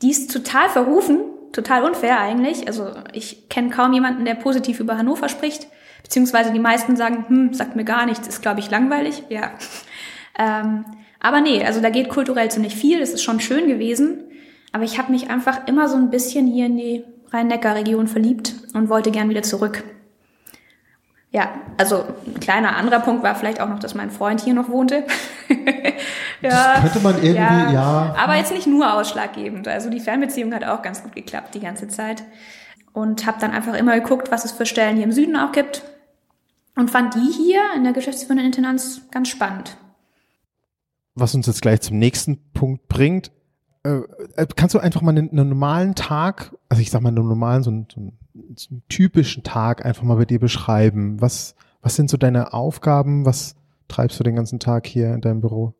die 0.01 0.11
ist 0.11 0.31
total 0.31 0.67
verrufen, 0.69 1.19
total 1.53 1.83
unfair 1.83 2.19
eigentlich. 2.19 2.67
Also 2.67 2.91
ich 3.13 3.49
kenne 3.49 3.69
kaum 3.69 3.93
jemanden, 3.93 4.25
der 4.25 4.35
positiv 4.35 4.79
über 4.79 4.97
Hannover 4.97 5.29
spricht, 5.29 5.67
beziehungsweise 6.03 6.51
die 6.51 6.59
meisten 6.59 6.95
sagen, 6.95 7.25
hm, 7.27 7.53
sagt 7.53 7.75
mir 7.75 7.83
gar 7.83 8.05
nichts, 8.05 8.27
ist 8.27 8.41
glaube 8.41 8.59
ich 8.59 8.69
langweilig. 8.69 9.23
Ja. 9.29 9.51
Ähm, 10.37 10.85
aber 11.19 11.41
nee, 11.41 11.63
also 11.63 11.81
da 11.81 11.89
geht 11.89 12.09
kulturell 12.09 12.49
ziemlich 12.49 12.75
viel, 12.75 12.99
das 12.99 13.11
ist 13.11 13.23
schon 13.23 13.39
schön 13.39 13.67
gewesen. 13.67 14.23
Aber 14.71 14.83
ich 14.83 14.97
habe 14.97 15.11
mich 15.11 15.29
einfach 15.29 15.67
immer 15.67 15.87
so 15.87 15.97
ein 15.97 16.09
bisschen 16.09 16.47
hier 16.47 16.65
in 16.65 16.77
die 16.77 17.03
Rhein-Neckar-Region 17.31 18.07
verliebt 18.07 18.53
und 18.73 18.89
wollte 18.89 19.11
gern 19.11 19.29
wieder 19.29 19.43
zurück. 19.43 19.83
Ja, 21.31 21.49
also 21.77 22.03
ein 22.25 22.39
kleiner 22.41 22.75
anderer 22.75 22.99
Punkt 22.99 23.23
war 23.23 23.35
vielleicht 23.35 23.61
auch 23.61 23.69
noch, 23.69 23.79
dass 23.79 23.95
mein 23.95 24.11
Freund 24.11 24.41
hier 24.41 24.53
noch 24.53 24.69
wohnte. 24.69 25.05
ja, 26.41 26.49
das 26.49 26.81
könnte 26.81 26.99
man 26.99 27.15
irgendwie, 27.15 27.35
ja, 27.35 27.71
ja. 27.71 28.15
Aber 28.17 28.35
jetzt 28.35 28.51
nicht 28.51 28.67
nur 28.67 28.93
ausschlaggebend. 28.93 29.67
Also 29.67 29.89
die 29.89 29.99
Fernbeziehung 29.99 30.53
hat 30.53 30.63
auch 30.63 30.81
ganz 30.81 31.03
gut 31.03 31.15
geklappt 31.15 31.55
die 31.55 31.59
ganze 31.59 31.87
Zeit. 31.87 32.23
Und 32.93 33.25
habe 33.25 33.37
dann 33.39 33.51
einfach 33.51 33.73
immer 33.75 33.97
geguckt, 33.99 34.31
was 34.31 34.43
es 34.43 34.51
für 34.51 34.65
Stellen 34.65 34.95
hier 34.95 35.05
im 35.05 35.13
Süden 35.13 35.37
auch 35.37 35.51
gibt. 35.51 35.83
Und 36.75 36.91
fand 36.91 37.15
die 37.15 37.31
hier 37.31 37.61
in 37.75 37.83
der 37.83 37.93
geschäftsführenden 37.93 38.45
Intendanz 38.45 39.01
ganz 39.11 39.29
spannend. 39.29 39.77
Was 41.15 41.35
uns 41.35 41.47
jetzt 41.47 41.61
gleich 41.61 41.81
zum 41.81 41.99
nächsten 41.99 42.51
Punkt 42.53 42.87
bringt. 42.87 43.31
Äh, 43.83 44.01
äh 44.35 44.47
kannst 44.55 44.75
du 44.75 44.79
einfach 44.79 45.01
mal 45.01 45.11
einen, 45.11 45.29
einen, 45.31 45.49
normalen 45.49 45.95
Tag, 45.95 46.55
also 46.69 46.81
ich 46.81 46.91
sag 46.91 47.01
mal 47.01 47.09
einen 47.09 47.27
normalen, 47.27 47.63
so 47.63 47.69
einen, 47.69 47.87
so 47.93 47.99
einen 47.99 48.17
so 48.55 48.69
einen 48.71 48.83
typischen 48.89 49.43
Tag 49.43 49.85
einfach 49.85 50.03
mal 50.03 50.15
bei 50.15 50.25
dir 50.25 50.39
beschreiben? 50.39 51.21
Was, 51.21 51.55
was 51.81 51.95
sind 51.95 52.09
so 52.09 52.17
deine 52.17 52.53
Aufgaben? 52.53 53.25
Was 53.25 53.55
treibst 53.91 54.19
du 54.19 54.23
den 54.23 54.35
ganzen 54.35 54.59
Tag 54.59 54.87
hier 54.87 55.13
in 55.13 55.21
deinem 55.21 55.41
Büro? 55.41 55.73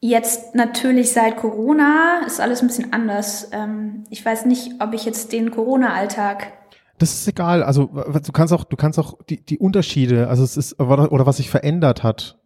Jetzt 0.00 0.54
natürlich 0.54 1.12
seit 1.12 1.36
Corona 1.36 2.22
ist 2.26 2.40
alles 2.40 2.62
ein 2.62 2.68
bisschen 2.68 2.92
anders. 2.92 3.50
Ähm, 3.52 4.04
ich 4.08 4.24
weiß 4.24 4.46
nicht, 4.46 4.80
ob 4.80 4.94
ich 4.94 5.04
jetzt 5.04 5.32
den 5.32 5.50
Corona-Alltag. 5.50 6.52
Das 6.98 7.12
ist 7.12 7.28
egal. 7.28 7.62
Also 7.62 7.86
du 7.86 8.32
kannst 8.32 8.52
auch, 8.52 8.64
du 8.64 8.76
kannst 8.76 8.98
auch 8.98 9.18
die, 9.28 9.44
die 9.44 9.58
Unterschiede, 9.58 10.28
also 10.28 10.42
es 10.42 10.56
ist 10.56 10.80
oder 10.80 11.26
was 11.26 11.38
sich 11.38 11.50
verändert 11.50 12.02
hat. 12.02 12.38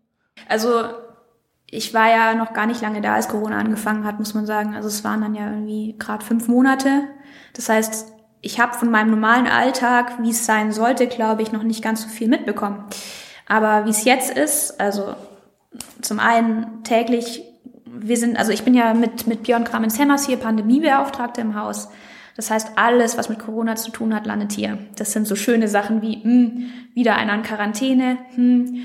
Also 0.49 0.85
ich 1.71 1.95
war 1.95 2.09
ja 2.09 2.35
noch 2.35 2.53
gar 2.53 2.67
nicht 2.67 2.81
lange 2.81 3.01
da, 3.01 3.15
als 3.15 3.29
Corona 3.29 3.59
angefangen 3.59 4.05
hat, 4.05 4.19
muss 4.19 4.35
man 4.35 4.47
sagen. 4.47 4.75
Also 4.75 4.89
es 4.89 5.03
waren 5.05 5.21
dann 5.21 5.35
ja 5.35 5.51
irgendwie 5.51 5.97
gerade 5.99 6.25
fünf 6.25 6.49
Monate. 6.49 7.03
Das 7.55 7.69
heißt, 7.69 8.13
ich 8.43 8.61
habe 8.61 8.75
von 8.75 8.91
meinem 8.91 9.11
normalen 9.11 9.47
Alltag, 9.47 10.23
wie 10.23 10.31
es 10.31 10.45
sein 10.47 10.71
sollte, 10.71 11.07
glaube 11.07 11.43
ich, 11.43 11.51
noch 11.51 11.63
nicht 11.63 11.83
ganz 11.83 12.03
so 12.03 12.09
viel 12.09 12.29
mitbekommen. 12.29 12.85
Aber 13.47 13.87
wie 13.87 13.91
es 13.91 14.05
jetzt 14.05 14.37
ist, 14.37 14.81
also 14.81 15.15
zum 16.01 16.21
einen 16.21 16.83
täglich, 16.85 17.43
wir 17.87 18.17
sind, 18.17 18.37
also 18.37 18.53
ich 18.53 18.65
bin 18.65 18.75
ja 18.75 18.95
mit, 18.95 19.27
mit 19.27 19.43
Björn 19.43 19.65
Kramens-Hemmers 19.65 20.27
hier 20.27 20.37
Pandemiebeauftragte 20.37 21.41
im 21.41 21.59
Haus. 21.61 21.89
Das 22.37 22.51
heißt, 22.51 22.73
alles, 22.77 23.17
was 23.17 23.29
mit 23.29 23.39
Corona 23.39 23.77
zu 23.77 23.91
tun 23.91 24.15
hat, 24.15 24.27
landet 24.27 24.53
hier. 24.53 24.79
Das 24.97 25.13
sind 25.13 25.27
so 25.27 25.37
schöne 25.37 25.69
Sachen 25.69 26.03
wie, 26.03 26.17
mh, 26.17 26.23
hm, 26.25 26.71
wieder 26.95 27.17
einer 27.17 27.35
in 27.35 27.43
Quarantäne, 27.43 28.19
hm, 28.35 28.83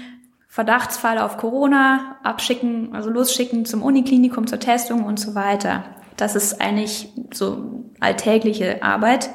Verdachtsfall 0.47 1.19
auf 1.19 1.37
Corona, 1.37 2.17
abschicken, 2.23 2.93
also 2.93 3.09
losschicken 3.09 3.65
zum 3.65 3.83
Uniklinikum 3.83 4.47
zur 4.47 4.59
Testung 4.59 5.05
und 5.05 5.19
so 5.19 5.35
weiter. 5.35 5.83
Das 6.17 6.35
ist 6.35 6.59
eigentlich 6.59 7.09
so 7.31 7.83
alltägliche 7.99 8.83
Arbeit. 8.83 9.29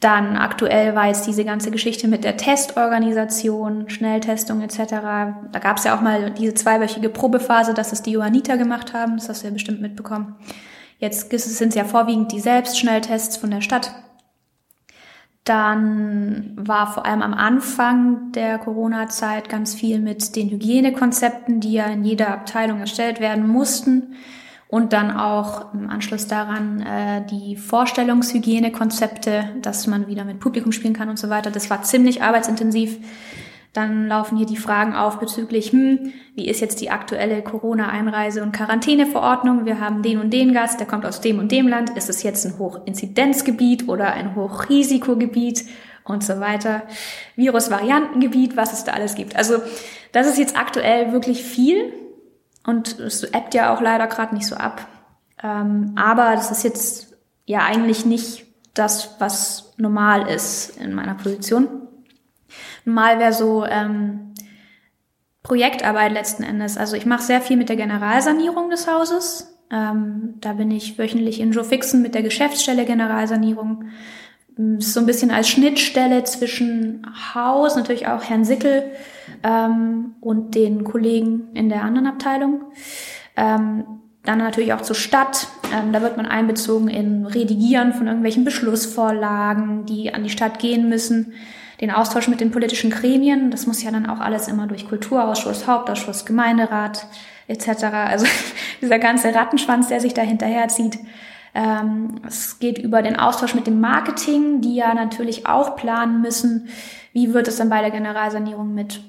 Dann 0.00 0.36
aktuell 0.36 0.94
war 0.94 1.06
jetzt 1.06 1.26
diese 1.26 1.44
ganze 1.44 1.70
Geschichte 1.70 2.06
mit 2.06 2.22
der 2.22 2.36
Testorganisation, 2.36 3.88
Schnelltestung 3.88 4.60
etc. 4.60 4.78
Da 5.52 5.58
gab 5.60 5.78
es 5.78 5.84
ja 5.84 5.96
auch 5.96 6.02
mal 6.02 6.30
diese 6.30 6.54
zweiwöchige 6.54 7.08
Probephase, 7.08 7.72
dass 7.72 7.92
es 7.92 8.02
die 8.02 8.12
Johanniter 8.12 8.58
gemacht 8.58 8.92
haben. 8.92 9.16
Das 9.16 9.28
hast 9.28 9.42
du 9.42 9.46
ja 9.46 9.52
bestimmt 9.52 9.80
mitbekommen. 9.80 10.36
Jetzt 10.98 11.30
sind 11.30 11.68
es 11.68 11.74
ja 11.74 11.84
vorwiegend 11.84 12.32
die 12.32 12.40
Selbstschnelltests 12.40 13.36
von 13.36 13.50
der 13.50 13.60
Stadt. 13.62 13.92
Dann 15.44 16.52
war 16.56 16.92
vor 16.92 17.06
allem 17.06 17.22
am 17.22 17.32
Anfang 17.32 18.32
der 18.32 18.58
Corona-Zeit 18.58 19.48
ganz 19.48 19.74
viel 19.74 20.00
mit 20.00 20.34
den 20.34 20.50
Hygienekonzepten, 20.50 21.60
die 21.60 21.72
ja 21.72 21.86
in 21.86 22.04
jeder 22.04 22.28
Abteilung 22.28 22.80
erstellt 22.80 23.20
werden 23.20 23.46
mussten 23.46 24.14
und 24.68 24.92
dann 24.92 25.16
auch 25.16 25.72
im 25.74 25.88
Anschluss 25.88 26.26
daran 26.26 26.80
äh, 26.80 27.24
die 27.26 27.56
Vorstellungshygienekonzepte, 27.56 29.50
dass 29.62 29.86
man 29.86 30.08
wieder 30.08 30.24
mit 30.24 30.40
Publikum 30.40 30.72
spielen 30.72 30.94
kann 30.94 31.08
und 31.08 31.18
so 31.18 31.30
weiter. 31.30 31.50
Das 31.50 31.70
war 31.70 31.82
ziemlich 31.82 32.22
arbeitsintensiv. 32.22 32.98
Dann 33.72 34.08
laufen 34.08 34.38
hier 34.38 34.46
die 34.46 34.56
Fragen 34.56 34.94
auf 34.94 35.20
bezüglich, 35.20 35.70
hm, 35.70 36.12
wie 36.34 36.48
ist 36.48 36.60
jetzt 36.60 36.80
die 36.80 36.90
aktuelle 36.90 37.42
Corona-Einreise- 37.42 38.42
und 38.42 38.52
Quarantäneverordnung? 38.52 39.66
Wir 39.66 39.80
haben 39.80 40.02
den 40.02 40.18
und 40.18 40.32
den 40.32 40.54
Gast, 40.54 40.80
der 40.80 40.86
kommt 40.86 41.04
aus 41.04 41.20
dem 41.20 41.38
und 41.38 41.52
dem 41.52 41.68
Land. 41.68 41.90
Ist 41.90 42.08
es 42.08 42.22
jetzt 42.22 42.46
ein 42.46 42.58
Hochinzidenzgebiet 42.58 43.86
oder 43.86 44.14
ein 44.14 44.34
Hochrisikogebiet 44.34 45.66
und 46.04 46.24
so 46.24 46.40
weiter? 46.40 46.84
Virusvariantengebiet, 47.36 48.56
was 48.56 48.72
es 48.72 48.84
da 48.84 48.92
alles 48.92 49.14
gibt. 49.14 49.36
Also 49.36 49.58
das 50.12 50.26
ist 50.26 50.38
jetzt 50.38 50.58
aktuell 50.58 51.12
wirklich 51.12 51.44
viel 51.44 51.92
und 52.66 52.98
es 52.98 53.22
ebbt 53.22 53.54
ja 53.54 53.74
auch 53.74 53.80
leider 53.80 54.06
gerade 54.06 54.34
nicht 54.34 54.46
so 54.46 54.56
ab. 54.56 54.86
Ähm, 55.42 55.92
aber 55.96 56.34
das 56.34 56.50
ist 56.50 56.64
jetzt 56.64 57.16
ja 57.44 57.60
eigentlich 57.60 58.04
nicht 58.04 58.46
das, 58.74 59.16
was 59.18 59.74
normal 59.76 60.28
ist 60.28 60.76
in 60.78 60.92
meiner 60.92 61.14
Position. 61.14 61.68
Normal 62.84 63.18
wäre 63.18 63.32
so 63.32 63.64
ähm, 63.64 64.34
Projektarbeit 65.42 66.12
letzten 66.12 66.42
Endes. 66.42 66.76
Also 66.76 66.96
ich 66.96 67.06
mache 67.06 67.22
sehr 67.22 67.40
viel 67.40 67.56
mit 67.56 67.68
der 67.68 67.76
Generalsanierung 67.76 68.68
des 68.68 68.90
Hauses. 68.90 69.56
Ähm, 69.70 70.34
da 70.40 70.52
bin 70.52 70.70
ich 70.70 70.98
wöchentlich 70.98 71.40
in 71.40 71.52
Joe 71.52 71.64
Fixen 71.64 72.02
mit 72.02 72.14
der 72.14 72.22
Geschäftsstelle 72.22 72.84
Generalsanierung. 72.84 73.84
So 74.78 75.00
ein 75.00 75.06
bisschen 75.06 75.30
als 75.30 75.48
Schnittstelle 75.48 76.24
zwischen 76.24 77.06
Haus, 77.34 77.76
natürlich 77.76 78.08
auch 78.08 78.24
Herrn 78.24 78.44
Sickel, 78.44 78.90
ähm, 79.42 80.14
und 80.20 80.54
den 80.54 80.84
Kollegen 80.84 81.48
in 81.54 81.68
der 81.68 81.82
anderen 81.82 82.06
Abteilung. 82.06 82.64
Ähm, 83.36 83.84
dann 84.26 84.38
natürlich 84.38 84.72
auch 84.72 84.82
zur 84.82 84.96
Stadt. 84.96 85.48
Ähm, 85.72 85.92
da 85.92 86.02
wird 86.02 86.16
man 86.16 86.26
einbezogen 86.26 86.88
in 86.88 87.26
Redigieren 87.26 87.92
von 87.92 88.06
irgendwelchen 88.06 88.44
Beschlussvorlagen, 88.44 89.86
die 89.86 90.12
an 90.12 90.24
die 90.24 90.30
Stadt 90.30 90.58
gehen 90.58 90.88
müssen. 90.88 91.32
Den 91.80 91.90
Austausch 91.90 92.28
mit 92.28 92.40
den 92.40 92.50
politischen 92.50 92.90
Gremien, 92.90 93.50
das 93.50 93.66
muss 93.66 93.82
ja 93.82 93.90
dann 93.90 94.06
auch 94.06 94.20
alles 94.20 94.48
immer 94.48 94.66
durch 94.66 94.88
Kulturausschuss, 94.88 95.66
Hauptausschuss, 95.66 96.24
Gemeinderat 96.24 97.06
etc. 97.48 97.84
Also 97.84 98.26
dieser 98.80 98.98
ganze 98.98 99.34
Rattenschwanz, 99.34 99.88
der 99.88 100.00
sich 100.00 100.14
da 100.14 100.22
hinterherzieht. 100.22 100.98
Ähm, 101.54 102.20
es 102.26 102.58
geht 102.58 102.78
über 102.78 103.02
den 103.02 103.18
Austausch 103.18 103.54
mit 103.54 103.66
dem 103.66 103.80
Marketing, 103.80 104.60
die 104.60 104.74
ja 104.74 104.92
natürlich 104.94 105.46
auch 105.46 105.76
planen 105.76 106.20
müssen, 106.20 106.68
wie 107.12 107.32
wird 107.32 107.48
es 107.48 107.56
dann 107.56 107.70
bei 107.70 107.80
der 107.80 107.90
Generalsanierung 107.90 108.74
mit 108.74 109.00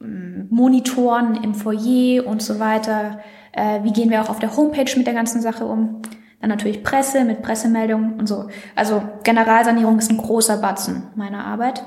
Monitoren 0.00 1.42
im 1.42 1.54
Foyer 1.54 2.26
und 2.26 2.42
so 2.42 2.60
weiter. 2.60 3.20
Äh, 3.52 3.82
wie 3.82 3.92
gehen 3.92 4.10
wir 4.10 4.22
auch 4.22 4.28
auf 4.28 4.38
der 4.38 4.56
Homepage 4.56 4.90
mit 4.96 5.06
der 5.06 5.14
ganzen 5.14 5.42
Sache 5.42 5.64
um? 5.64 6.02
Dann 6.40 6.50
natürlich 6.50 6.84
Presse 6.84 7.24
mit 7.24 7.42
Pressemeldungen 7.42 8.18
und 8.18 8.28
so. 8.28 8.48
Also 8.76 9.02
Generalsanierung 9.24 9.98
ist 9.98 10.10
ein 10.10 10.18
großer 10.18 10.58
Batzen 10.58 11.08
meiner 11.16 11.44
Arbeit. 11.44 11.82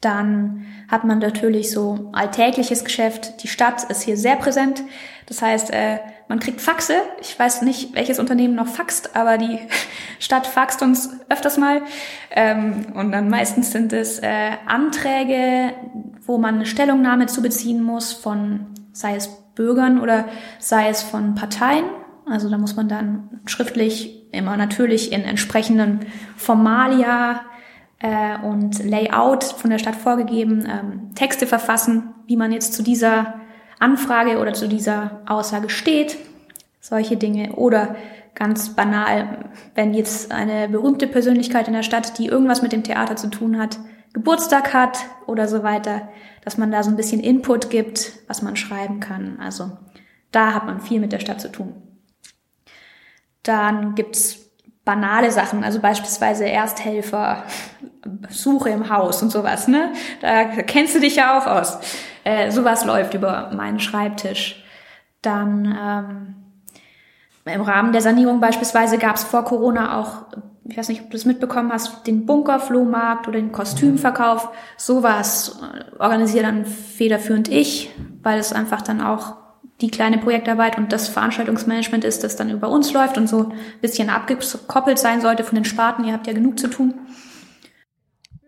Dann 0.00 0.66
hat 0.88 1.04
man 1.04 1.18
natürlich 1.18 1.70
so 1.70 2.08
alltägliches 2.12 2.84
Geschäft. 2.84 3.42
Die 3.42 3.48
Stadt 3.48 3.84
ist 3.84 4.02
hier 4.02 4.16
sehr 4.16 4.36
präsent. 4.36 4.82
Das 5.26 5.42
heißt, 5.42 5.70
äh, 5.72 5.98
man 6.28 6.40
kriegt 6.40 6.60
Faxe. 6.60 6.94
Ich 7.20 7.38
weiß 7.38 7.62
nicht, 7.62 7.94
welches 7.94 8.18
Unternehmen 8.18 8.54
noch 8.54 8.66
faxt, 8.66 9.14
aber 9.14 9.36
die 9.36 9.58
Stadt 10.18 10.46
faxt 10.46 10.82
uns 10.82 11.10
öfters 11.28 11.58
mal. 11.58 11.82
Ähm, 12.30 12.86
und 12.94 13.12
dann 13.12 13.28
meistens 13.28 13.72
sind 13.72 13.92
es 13.92 14.18
äh, 14.20 14.52
Anträge, 14.66 15.74
wo 16.24 16.38
man 16.38 16.56
eine 16.56 16.66
Stellungnahme 16.66 17.26
zu 17.26 17.42
beziehen 17.42 17.82
muss 17.82 18.12
von, 18.12 18.66
sei 18.92 19.16
es 19.16 19.28
Bürgern 19.54 20.00
oder 20.00 20.26
sei 20.58 20.88
es 20.88 21.02
von 21.02 21.34
Parteien. 21.34 21.84
Also 22.26 22.48
da 22.48 22.56
muss 22.56 22.76
man 22.76 22.88
dann 22.88 23.40
schriftlich 23.44 24.32
immer 24.32 24.56
natürlich 24.56 25.12
in 25.12 25.22
entsprechenden 25.22 26.00
Formalia 26.36 27.42
äh, 28.00 28.38
und 28.38 28.82
Layout 28.84 29.44
von 29.44 29.70
der 29.70 29.78
Stadt 29.78 29.96
vorgegeben, 29.96 30.66
ähm, 30.68 31.14
Texte 31.14 31.46
verfassen, 31.46 32.14
wie 32.26 32.36
man 32.36 32.52
jetzt 32.52 32.74
zu 32.74 32.82
dieser 32.82 33.40
Anfrage 33.78 34.38
oder 34.38 34.52
zu 34.52 34.68
dieser 34.68 35.20
Aussage 35.26 35.68
steht. 35.70 36.16
Solche 36.80 37.16
Dinge. 37.16 37.54
Oder 37.56 37.96
ganz 38.34 38.70
banal, 38.70 39.50
wenn 39.74 39.94
jetzt 39.94 40.32
eine 40.32 40.68
berühmte 40.68 41.06
Persönlichkeit 41.06 41.68
in 41.68 41.74
der 41.74 41.82
Stadt, 41.82 42.18
die 42.18 42.26
irgendwas 42.26 42.62
mit 42.62 42.72
dem 42.72 42.82
Theater 42.82 43.16
zu 43.16 43.28
tun 43.28 43.58
hat, 43.58 43.78
Geburtstag 44.12 44.72
hat 44.74 44.98
oder 45.26 45.46
so 45.46 45.62
weiter, 45.62 46.08
dass 46.42 46.58
man 46.58 46.72
da 46.72 46.82
so 46.82 46.90
ein 46.90 46.96
bisschen 46.96 47.20
Input 47.20 47.70
gibt, 47.70 48.12
was 48.26 48.42
man 48.42 48.56
schreiben 48.56 48.98
kann. 48.98 49.38
Also 49.40 49.70
da 50.32 50.54
hat 50.54 50.66
man 50.66 50.80
viel 50.80 51.00
mit 51.00 51.12
der 51.12 51.20
Stadt 51.20 51.40
zu 51.40 51.52
tun. 51.52 51.74
Dann 53.42 53.94
gibt's 53.94 54.50
banale 54.84 55.30
Sachen, 55.30 55.62
also 55.62 55.80
beispielsweise 55.80 56.48
Ersthelfer, 56.48 57.44
Suche 58.28 58.70
im 58.70 58.90
Haus 58.90 59.22
und 59.22 59.30
sowas, 59.30 59.68
ne? 59.68 59.92
Da 60.20 60.44
kennst 60.44 60.94
du 60.94 61.00
dich 61.00 61.16
ja 61.16 61.38
auch 61.38 61.46
aus. 61.46 61.78
Äh, 62.24 62.50
sowas 62.50 62.84
läuft 62.84 63.14
über 63.14 63.50
meinen 63.54 63.80
Schreibtisch. 63.80 64.64
Dann 65.22 65.64
ähm, 65.78 66.34
im 67.44 67.60
Rahmen 67.62 67.92
der 67.92 68.02
Sanierung 68.02 68.40
beispielsweise 68.40 68.98
gab 68.98 69.16
es 69.16 69.24
vor 69.24 69.44
Corona 69.44 69.98
auch, 69.98 70.24
ich 70.64 70.76
weiß 70.76 70.88
nicht, 70.88 71.02
ob 71.02 71.10
du 71.10 71.16
das 71.16 71.24
mitbekommen 71.24 71.72
hast, 71.72 72.06
den 72.06 72.26
Bunkerflohmarkt 72.26 73.26
oder 73.28 73.38
den 73.38 73.52
Kostümverkauf. 73.52 74.50
Sowas 74.76 75.60
organisiert 75.98 76.44
dann 76.44 76.64
federführend 76.64 77.48
ich, 77.48 77.90
weil 78.22 78.38
es 78.38 78.52
einfach 78.52 78.82
dann 78.82 79.00
auch 79.00 79.36
die 79.80 79.90
kleine 79.90 80.18
Projektarbeit 80.18 80.76
und 80.76 80.92
das 80.92 81.08
Veranstaltungsmanagement 81.08 82.04
ist, 82.04 82.22
das 82.22 82.36
dann 82.36 82.50
über 82.50 82.68
uns 82.68 82.92
läuft 82.92 83.16
und 83.16 83.28
so 83.28 83.48
ein 83.48 83.52
bisschen 83.80 84.10
abgekoppelt 84.10 84.98
sein 84.98 85.20
sollte 85.20 85.42
von 85.42 85.54
den 85.54 85.64
Sparten. 85.64 86.04
Ihr 86.04 86.12
habt 86.12 86.26
ja 86.26 86.34
genug 86.34 86.58
zu 86.58 86.68
tun. 86.68 86.94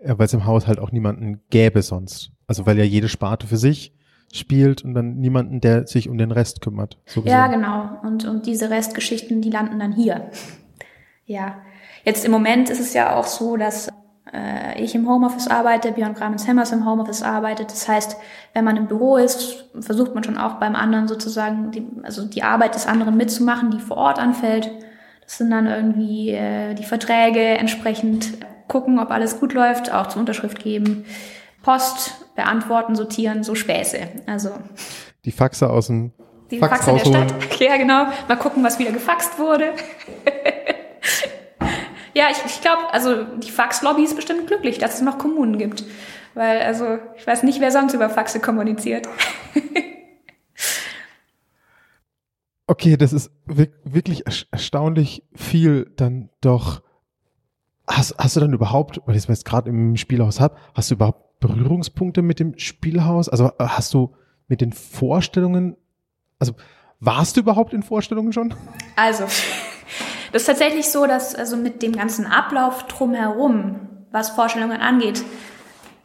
Ja, 0.04 0.18
weil 0.18 0.26
es 0.26 0.34
im 0.34 0.44
Haus 0.44 0.66
halt 0.66 0.78
auch 0.78 0.92
niemanden 0.92 1.40
gäbe 1.50 1.82
sonst. 1.82 2.32
Also 2.46 2.66
weil 2.66 2.78
ja 2.78 2.84
jede 2.84 3.08
Sparte 3.08 3.46
für 3.46 3.56
sich 3.56 3.94
spielt 4.32 4.82
und 4.84 4.94
dann 4.94 5.16
niemanden, 5.16 5.60
der 5.60 5.86
sich 5.86 6.08
um 6.08 6.18
den 6.18 6.32
Rest 6.32 6.60
kümmert. 6.60 6.98
So 7.06 7.22
ja, 7.22 7.46
genau. 7.48 7.90
Und, 8.02 8.24
und 8.24 8.46
diese 8.46 8.70
Restgeschichten, 8.70 9.42
die 9.42 9.50
landen 9.50 9.78
dann 9.78 9.92
hier. 9.92 10.30
Ja. 11.24 11.62
Jetzt 12.04 12.24
im 12.24 12.32
Moment 12.32 12.68
ist 12.68 12.80
es 12.80 12.94
ja 12.94 13.14
auch 13.14 13.26
so, 13.26 13.56
dass 13.56 13.88
äh, 14.32 14.82
ich 14.82 14.94
im 14.94 15.08
Homeoffice 15.08 15.46
arbeite, 15.46 15.92
Björn 15.92 16.14
Gramens 16.14 16.46
Hemmers 16.46 16.72
im 16.72 16.84
Homeoffice 16.84 17.22
arbeitet. 17.22 17.70
Das 17.70 17.88
heißt, 17.88 18.16
wenn 18.52 18.64
man 18.64 18.76
im 18.76 18.88
Büro 18.88 19.16
ist, 19.16 19.70
versucht 19.80 20.14
man 20.14 20.24
schon 20.24 20.36
auch 20.36 20.54
beim 20.54 20.74
anderen 20.74 21.06
sozusagen, 21.06 21.70
die, 21.70 21.86
also 22.02 22.26
die 22.26 22.42
Arbeit 22.42 22.74
des 22.74 22.88
anderen 22.88 23.16
mitzumachen, 23.16 23.70
die 23.70 23.78
vor 23.78 23.98
Ort 23.98 24.18
anfällt. 24.18 24.70
Das 25.22 25.38
sind 25.38 25.50
dann 25.50 25.68
irgendwie 25.68 26.30
äh, 26.30 26.74
die 26.74 26.84
Verträge 26.84 27.40
entsprechend 27.40 28.32
gucken, 28.72 28.98
ob 28.98 29.10
alles 29.10 29.38
gut 29.38 29.52
läuft, 29.52 29.92
auch 29.92 30.08
zur 30.08 30.20
Unterschrift 30.20 30.58
geben, 30.58 31.04
Post 31.62 32.34
beantworten, 32.34 32.96
sortieren, 32.96 33.44
so 33.44 33.54
Späße. 33.54 34.08
Also 34.26 34.50
die 35.24 35.32
Faxe 35.32 35.70
aus 35.70 35.86
dem 35.86 36.12
die 36.50 36.58
Fax 36.58 36.84
Faxe 36.84 36.90
rausholen. 36.90 37.28
der 37.28 37.40
Stadt. 37.46 37.52
Ja, 37.60 37.76
genau. 37.76 38.06
Mal 38.28 38.36
gucken, 38.36 38.64
was 38.64 38.78
wieder 38.78 38.92
gefaxt 38.92 39.38
wurde. 39.38 39.72
Ja, 42.14 42.26
ich, 42.30 42.38
ich 42.44 42.60
glaube, 42.60 42.92
also 42.92 43.24
die 43.24 43.50
Fax-Lobby 43.50 44.04
ist 44.04 44.16
bestimmt 44.16 44.46
glücklich, 44.46 44.78
dass 44.78 44.96
es 44.96 45.00
noch 45.00 45.18
Kommunen 45.18 45.58
gibt. 45.58 45.84
Weil, 46.34 46.60
also, 46.60 46.98
ich 47.16 47.26
weiß 47.26 47.42
nicht, 47.42 47.60
wer 47.60 47.70
sonst 47.70 47.94
über 47.94 48.10
Faxe 48.10 48.40
kommuniziert. 48.40 49.08
okay, 52.66 52.96
das 52.96 53.12
ist 53.12 53.30
wirklich 53.46 54.24
erstaunlich 54.50 55.24
viel 55.34 55.92
dann 55.96 56.30
doch. 56.40 56.82
Hast, 57.86 58.14
hast 58.18 58.36
du 58.36 58.40
dann 58.40 58.52
überhaupt, 58.52 59.00
weil 59.06 59.16
ich 59.16 59.24
es 59.24 59.28
jetzt 59.28 59.44
gerade 59.44 59.68
im 59.68 59.96
Spielhaus 59.96 60.40
habe, 60.40 60.56
hast 60.74 60.90
du 60.90 60.94
überhaupt 60.94 61.40
Berührungspunkte 61.40 62.22
mit 62.22 62.38
dem 62.38 62.56
Spielhaus? 62.58 63.28
Also 63.28 63.48
äh, 63.58 63.66
hast 63.66 63.92
du 63.94 64.14
mit 64.48 64.60
den 64.60 64.72
Vorstellungen, 64.72 65.76
also 66.38 66.54
warst 67.00 67.36
du 67.36 67.40
überhaupt 67.40 67.74
in 67.74 67.82
Vorstellungen 67.82 68.32
schon? 68.32 68.54
Also, 68.96 69.24
das 70.32 70.42
ist 70.42 70.46
tatsächlich 70.46 70.88
so, 70.88 71.06
dass 71.06 71.34
also 71.34 71.56
mit 71.56 71.82
dem 71.82 71.92
ganzen 71.92 72.26
Ablauf 72.26 72.86
drumherum, 72.86 73.80
was 74.12 74.30
Vorstellungen 74.30 74.80
angeht, 74.80 75.24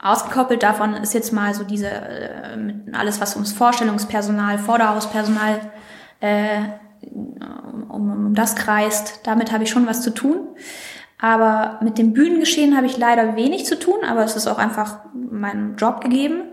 ausgekoppelt 0.02 0.64
davon 0.64 0.94
ist 0.94 1.14
jetzt 1.14 1.34
mal 1.34 1.54
so 1.54 1.64
diese 1.64 1.90
äh, 1.90 2.58
alles, 2.94 3.22
was 3.22 3.36
ums 3.36 3.52
Vorstellungspersonal, 3.52 4.58
Vorderhauspersonal 4.58 5.60
äh, 6.20 6.62
um, 7.12 8.12
um 8.12 8.34
das 8.34 8.56
kreist. 8.56 9.22
Damit 9.24 9.52
habe 9.52 9.64
ich 9.64 9.70
schon 9.70 9.88
was 9.88 10.02
zu 10.02 10.14
tun. 10.14 10.48
Aber 11.20 11.80
mit 11.82 11.98
dem 11.98 12.14
Bühnengeschehen 12.14 12.78
habe 12.78 12.86
ich 12.86 12.98
leider 12.98 13.36
wenig 13.36 13.66
zu 13.66 13.80
tun, 13.80 14.04
aber 14.08 14.24
es 14.24 14.36
ist 14.36 14.48
auch 14.48 14.60
einfach 14.60 15.00
meinem 15.14 15.76
Job 15.76 16.02
gegeben. 16.02 16.44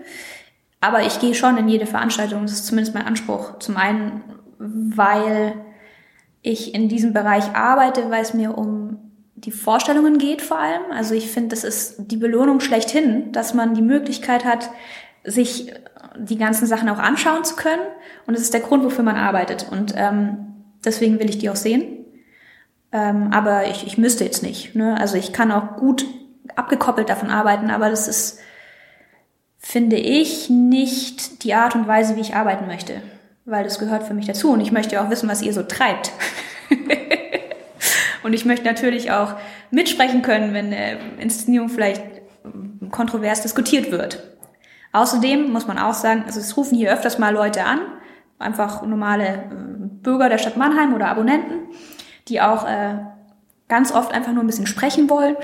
Aber 0.80 1.02
ich 1.02 1.20
gehe 1.20 1.34
schon 1.34 1.56
in 1.58 1.68
jede 1.68 1.86
Veranstaltung, 1.86 2.42
das 2.42 2.52
ist 2.52 2.66
zumindest 2.66 2.94
mein 2.94 3.06
Anspruch. 3.06 3.58
Zum 3.58 3.76
einen, 3.76 4.22
weil 4.58 5.54
ich 6.42 6.74
in 6.74 6.88
diesem 6.88 7.12
Bereich 7.12 7.54
arbeite, 7.54 8.10
weil 8.10 8.22
es 8.22 8.34
mir 8.34 8.56
um 8.56 8.98
die 9.34 9.50
Vorstellungen 9.50 10.18
geht 10.18 10.42
vor 10.42 10.58
allem. 10.58 10.82
Also 10.92 11.14
ich 11.14 11.30
finde, 11.30 11.50
das 11.50 11.64
ist 11.64 11.96
die 11.98 12.16
Belohnung 12.16 12.60
schlechthin, 12.60 13.32
dass 13.32 13.54
man 13.54 13.74
die 13.74 13.82
Möglichkeit 13.82 14.44
hat, 14.44 14.70
sich 15.24 15.72
die 16.18 16.38
ganzen 16.38 16.66
Sachen 16.66 16.88
auch 16.88 16.98
anschauen 16.98 17.44
zu 17.44 17.56
können. 17.56 17.82
Und 18.26 18.34
das 18.34 18.42
ist 18.42 18.54
der 18.54 18.60
Grund, 18.60 18.84
wofür 18.84 19.04
man 19.04 19.16
arbeitet. 19.16 19.66
Und 19.70 19.94
ähm, 19.96 20.36
deswegen 20.84 21.18
will 21.18 21.28
ich 21.28 21.38
die 21.38 21.50
auch 21.50 21.56
sehen. 21.56 22.03
Ähm, 22.94 23.30
aber 23.32 23.66
ich, 23.66 23.86
ich 23.86 23.98
müsste 23.98 24.24
jetzt 24.24 24.42
nicht. 24.42 24.74
Ne? 24.74 24.98
Also 24.98 25.18
ich 25.18 25.34
kann 25.34 25.52
auch 25.52 25.76
gut 25.76 26.06
abgekoppelt 26.56 27.10
davon 27.10 27.28
arbeiten, 27.28 27.70
aber 27.70 27.90
das 27.90 28.08
ist, 28.08 28.38
finde 29.58 29.96
ich, 29.96 30.48
nicht 30.48 31.44
die 31.44 31.52
Art 31.52 31.74
und 31.74 31.86
Weise, 31.86 32.16
wie 32.16 32.22
ich 32.22 32.34
arbeiten 32.34 32.66
möchte 32.66 33.02
weil 33.44 33.64
das 33.64 33.78
gehört 33.78 34.04
für 34.04 34.14
mich 34.14 34.26
dazu 34.26 34.52
und 34.52 34.60
ich 34.60 34.72
möchte 34.72 35.00
auch 35.00 35.10
wissen, 35.10 35.28
was 35.28 35.42
ihr 35.42 35.52
so 35.52 35.62
treibt. 35.62 36.12
und 38.22 38.32
ich 38.32 38.44
möchte 38.44 38.64
natürlich 38.64 39.10
auch 39.10 39.34
mitsprechen 39.70 40.22
können, 40.22 40.54
wenn 40.54 40.66
eine 40.66 40.98
Inszenierung 41.18 41.68
vielleicht 41.68 42.02
kontrovers 42.90 43.42
diskutiert 43.42 43.90
wird. 43.90 44.22
Außerdem 44.92 45.52
muss 45.52 45.66
man 45.66 45.78
auch 45.78 45.94
sagen, 45.94 46.24
also 46.26 46.40
es 46.40 46.56
rufen 46.56 46.78
hier 46.78 46.92
öfters 46.92 47.18
mal 47.18 47.34
Leute 47.34 47.64
an, 47.64 47.80
einfach 48.38 48.82
normale 48.82 49.26
äh, 49.26 49.38
Bürger 50.02 50.28
der 50.28 50.38
Stadt 50.38 50.56
Mannheim 50.56 50.94
oder 50.94 51.08
Abonnenten, 51.08 51.68
die 52.28 52.40
auch 52.40 52.66
äh, 52.66 52.98
ganz 53.68 53.92
oft 53.92 54.12
einfach 54.12 54.32
nur 54.32 54.42
ein 54.42 54.46
bisschen 54.46 54.66
sprechen 54.66 55.08
wollen. 55.10 55.36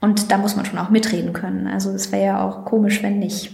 Und 0.00 0.32
da 0.32 0.38
muss 0.38 0.56
man 0.56 0.64
schon 0.64 0.78
auch 0.78 0.90
mitreden 0.90 1.32
können. 1.32 1.66
Also 1.68 1.90
es 1.90 2.10
wäre 2.10 2.24
ja 2.24 2.44
auch 2.44 2.64
komisch, 2.64 3.02
wenn 3.02 3.18
nicht. 3.18 3.52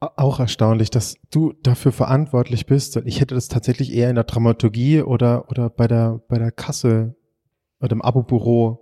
Auch 0.00 0.40
erstaunlich, 0.40 0.90
dass 0.90 1.16
du 1.30 1.52
dafür 1.62 1.92
verantwortlich 1.92 2.64
bist. 2.64 2.96
Ich 3.04 3.20
hätte 3.20 3.34
das 3.34 3.48
tatsächlich 3.48 3.92
eher 3.92 4.08
in 4.08 4.14
der 4.14 4.24
Dramaturgie 4.24 5.02
oder, 5.02 5.50
oder 5.50 5.68
bei 5.68 5.86
der, 5.86 6.22
bei 6.26 6.38
der 6.38 6.50
Kasse 6.50 7.16
oder 7.80 7.92
im 7.92 8.00
Abobüro 8.00 8.80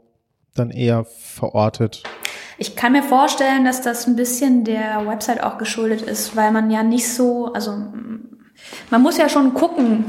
dann 0.55 0.71
eher 0.71 1.05
verortet. 1.05 2.05
Ich 2.57 2.77
kann 2.77 2.93
mir 2.93 3.03
vorstellen, 3.03 3.65
dass 3.65 3.83
das 3.83 4.07
ein 4.07 4.15
bisschen 4.15 4.65
der 4.65 5.07
Website 5.07 5.43
auch 5.43 5.59
geschuldet 5.59 6.03
ist, 6.03 6.37
weil 6.37 6.53
man 6.53 6.71
ja 6.71 6.85
nicht 6.85 7.13
so, 7.13 7.53
also 7.53 7.73
man 8.91 9.03
muss 9.03 9.19
ja 9.19 9.29
schon 9.29 9.55
gucken 9.55 10.05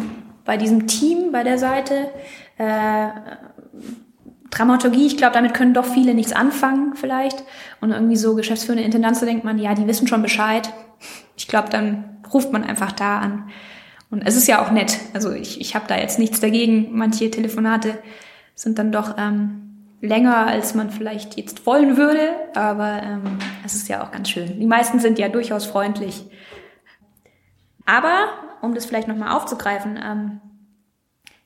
bei 0.50 0.58
diesem 0.58 0.88
Team, 0.88 1.32
bei 1.32 1.44
der 1.44 1.60
Seite. 1.60 2.10
Äh, 2.58 3.10
Dramaturgie, 4.50 5.06
ich 5.06 5.16
glaube, 5.16 5.34
damit 5.34 5.54
können 5.54 5.76
doch 5.76 5.86
viele 5.86 6.16
nichts 6.16 6.34
anfangen 6.34 6.96
vielleicht. 6.96 7.44
Und 7.82 7.92
irgendwie 7.92 8.16
so 8.16 8.34
geschäftsführende 8.34 8.84
Intendanz, 8.84 9.20
da 9.20 9.28
denkt 9.28 9.44
man, 9.44 9.60
ja, 9.60 9.76
die 9.76 9.86
wissen 9.86 10.08
schon 10.08 10.24
Bescheid. 10.24 10.74
Ich 11.38 11.48
glaube, 11.48 11.70
dann 11.70 12.18
ruft 12.34 12.52
man 12.52 12.64
einfach 12.64 12.92
da 12.92 13.20
an. 13.20 13.52
Und 14.10 14.24
es 14.26 14.36
ist 14.36 14.48
ja 14.48 14.66
auch 14.66 14.72
nett. 14.72 14.98
Also 15.14 15.32
ich, 15.32 15.62
ich 15.62 15.76
habe 15.76 15.86
da 15.88 16.00
jetzt 16.00 16.18
nichts 16.18 16.40
dagegen. 16.40 16.98
Manche 16.98 17.30
Telefonate 17.30 18.00
sind 18.56 18.80
dann 18.80 18.92
doch 18.92 19.18
ähm, 19.20 19.86
länger, 20.02 20.48
als 20.48 20.74
man 20.74 20.90
vielleicht 20.90 21.38
jetzt 21.38 21.68
wollen 21.68 21.96
würde. 21.96 22.32
Aber 22.56 23.04
ähm, 23.04 23.38
es 23.64 23.76
ist 23.76 23.88
ja 23.88 24.04
auch 24.04 24.10
ganz 24.10 24.32
schön. 24.32 24.60
Die 24.60 24.66
meisten 24.66 24.98
sind 24.98 25.20
ja 25.20 25.30
durchaus 25.30 25.68
freundlich. 25.68 26.26
Aber, 27.90 28.28
um 28.62 28.76
das 28.76 28.86
vielleicht 28.86 29.08
nochmal 29.08 29.36
aufzugreifen, 29.36 29.98
ähm, 30.04 30.42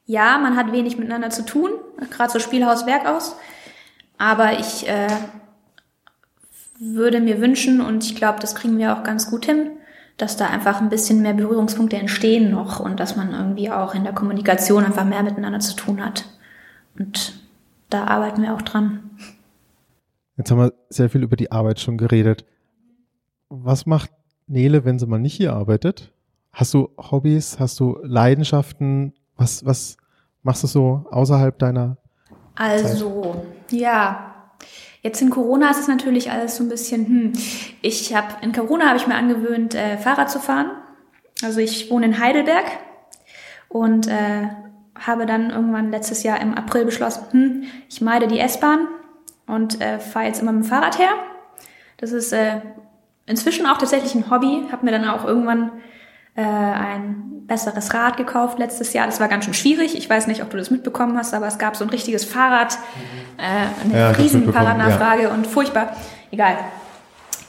ja, 0.06 0.38
man 0.40 0.58
hat 0.58 0.74
wenig 0.74 0.98
miteinander 0.98 1.30
zu 1.30 1.46
tun, 1.46 1.72
gerade 2.12 2.34
so 2.34 2.40
Spielhaus 2.40 2.86
Werkaus. 2.86 3.38
Aber 4.18 4.60
ich 4.60 4.86
äh, 4.90 5.08
würde 6.80 7.22
mir 7.22 7.40
wünschen, 7.40 7.80
und 7.80 8.04
ich 8.04 8.18
glaube, 8.18 8.42
das 8.42 8.56
kriegen 8.56 8.78
wir 8.78 8.94
auch 8.94 9.04
ganz 9.04 9.32
gut 9.32 9.46
hin, 9.46 9.72
dass 10.18 10.36
da 10.36 10.48
einfach 10.48 10.82
ein 10.82 10.90
bisschen 10.90 11.22
mehr 11.22 11.34
Berührungspunkte 11.34 11.96
entstehen 11.96 12.52
noch 12.52 12.82
und 12.82 13.00
dass 13.00 13.16
man 13.16 13.32
irgendwie 13.32 13.72
auch 13.72 13.96
in 13.96 14.04
der 14.04 14.14
Kommunikation 14.14 14.84
einfach 14.84 15.06
mehr 15.06 15.24
miteinander 15.24 15.62
zu 15.62 15.78
tun 15.78 16.04
hat. 16.04 16.26
Und 17.00 17.40
da 17.90 18.04
arbeiten 18.04 18.42
wir 18.42 18.54
auch 18.54 18.62
dran. 18.62 19.12
Jetzt 20.36 20.52
haben 20.52 20.60
wir 20.60 20.74
sehr 20.90 21.10
viel 21.10 21.24
über 21.24 21.38
die 21.38 21.54
Arbeit 21.54 21.80
schon 21.80 21.98
geredet. 21.98 22.44
Was 23.48 23.86
macht 23.86 24.12
Nele, 24.48 24.84
wenn 24.84 25.00
sie 25.00 25.08
mal 25.08 25.20
nicht 25.20 25.36
hier 25.36 25.54
arbeitet? 25.54 26.13
Hast 26.54 26.74
du 26.76 26.90
Hobbys? 26.98 27.60
Hast 27.60 27.80
du 27.80 27.98
Leidenschaften? 28.04 29.14
Was, 29.38 29.66
was 29.66 29.98
machst 30.44 30.62
du 30.64 30.68
so 30.68 31.06
außerhalb 31.10 31.58
deiner? 31.58 31.98
Also, 32.56 33.44
Zeit? 33.70 33.80
ja. 33.80 34.30
Jetzt 35.02 35.22
in 35.22 35.32
Corona 35.32 35.72
ist 35.72 35.80
es 35.80 35.88
natürlich 35.88 36.32
alles 36.32 36.56
so 36.56 36.64
ein 36.64 36.70
bisschen, 36.70 37.08
hm. 37.08 37.34
Ich 37.82 38.16
habe 38.16 38.28
in 38.42 38.54
Corona 38.54 38.88
habe 38.88 38.98
ich 38.98 39.08
mir 39.08 39.16
angewöhnt, 39.16 39.76
äh, 39.76 39.98
Fahrrad 39.98 40.30
zu 40.30 40.40
fahren. 40.40 40.72
Also 41.44 41.60
ich 41.60 41.92
wohne 41.92 42.06
in 42.06 42.20
Heidelberg 42.20 42.66
und 43.68 44.08
äh, 44.08 44.48
habe 44.98 45.26
dann 45.26 45.50
irgendwann 45.50 45.92
letztes 45.92 46.24
Jahr 46.24 46.40
im 46.40 46.54
April 46.54 46.86
beschlossen, 46.86 47.24
hm, 47.32 47.64
ich 47.90 48.00
meide 48.00 48.28
die 48.28 48.40
S-Bahn 48.40 48.88
und 49.48 49.82
äh, 49.82 50.00
fahre 50.00 50.28
jetzt 50.28 50.42
immer 50.42 50.54
mit 50.54 50.64
dem 50.64 50.70
Fahrrad 50.70 51.00
her. 51.00 51.12
Das 51.98 52.12
ist 52.12 52.32
äh, 52.32 52.62
inzwischen 53.26 53.66
auch 53.66 53.78
tatsächlich 53.80 54.16
ein 54.16 54.30
Hobby. 54.30 54.68
Habe 54.72 54.86
mir 54.86 54.92
dann 54.92 55.06
auch 55.06 55.26
irgendwann 55.26 55.72
äh, 56.36 56.42
ein 56.42 57.46
besseres 57.48 57.94
Rad 57.94 58.18
gekauft 58.18 58.60
letztes 58.60 58.94
Jahr. 58.94 59.06
Das 59.06 59.20
war 59.20 59.28
ganz 59.28 59.46
schön 59.46 59.54
schwierig. 59.54 59.98
Ich 59.98 60.10
weiß 60.10 60.28
nicht, 60.28 60.42
ob 60.42 60.50
du 60.50 60.58
das 60.58 60.72
mitbekommen 60.72 61.18
hast, 61.18 61.34
aber 61.34 61.48
es 61.48 61.58
gab 61.58 61.76
so 61.76 61.84
ein 61.84 61.90
richtiges 61.90 62.26
Fahrrad, 62.26 62.78
äh, 63.38 63.86
eine 63.86 64.00
ja, 64.00 64.10
riesen 64.12 64.52
Fahrradnachfrage 64.52 65.24
ja. 65.24 65.30
und 65.30 65.46
furchtbar. 65.48 65.96
Egal. 66.32 66.58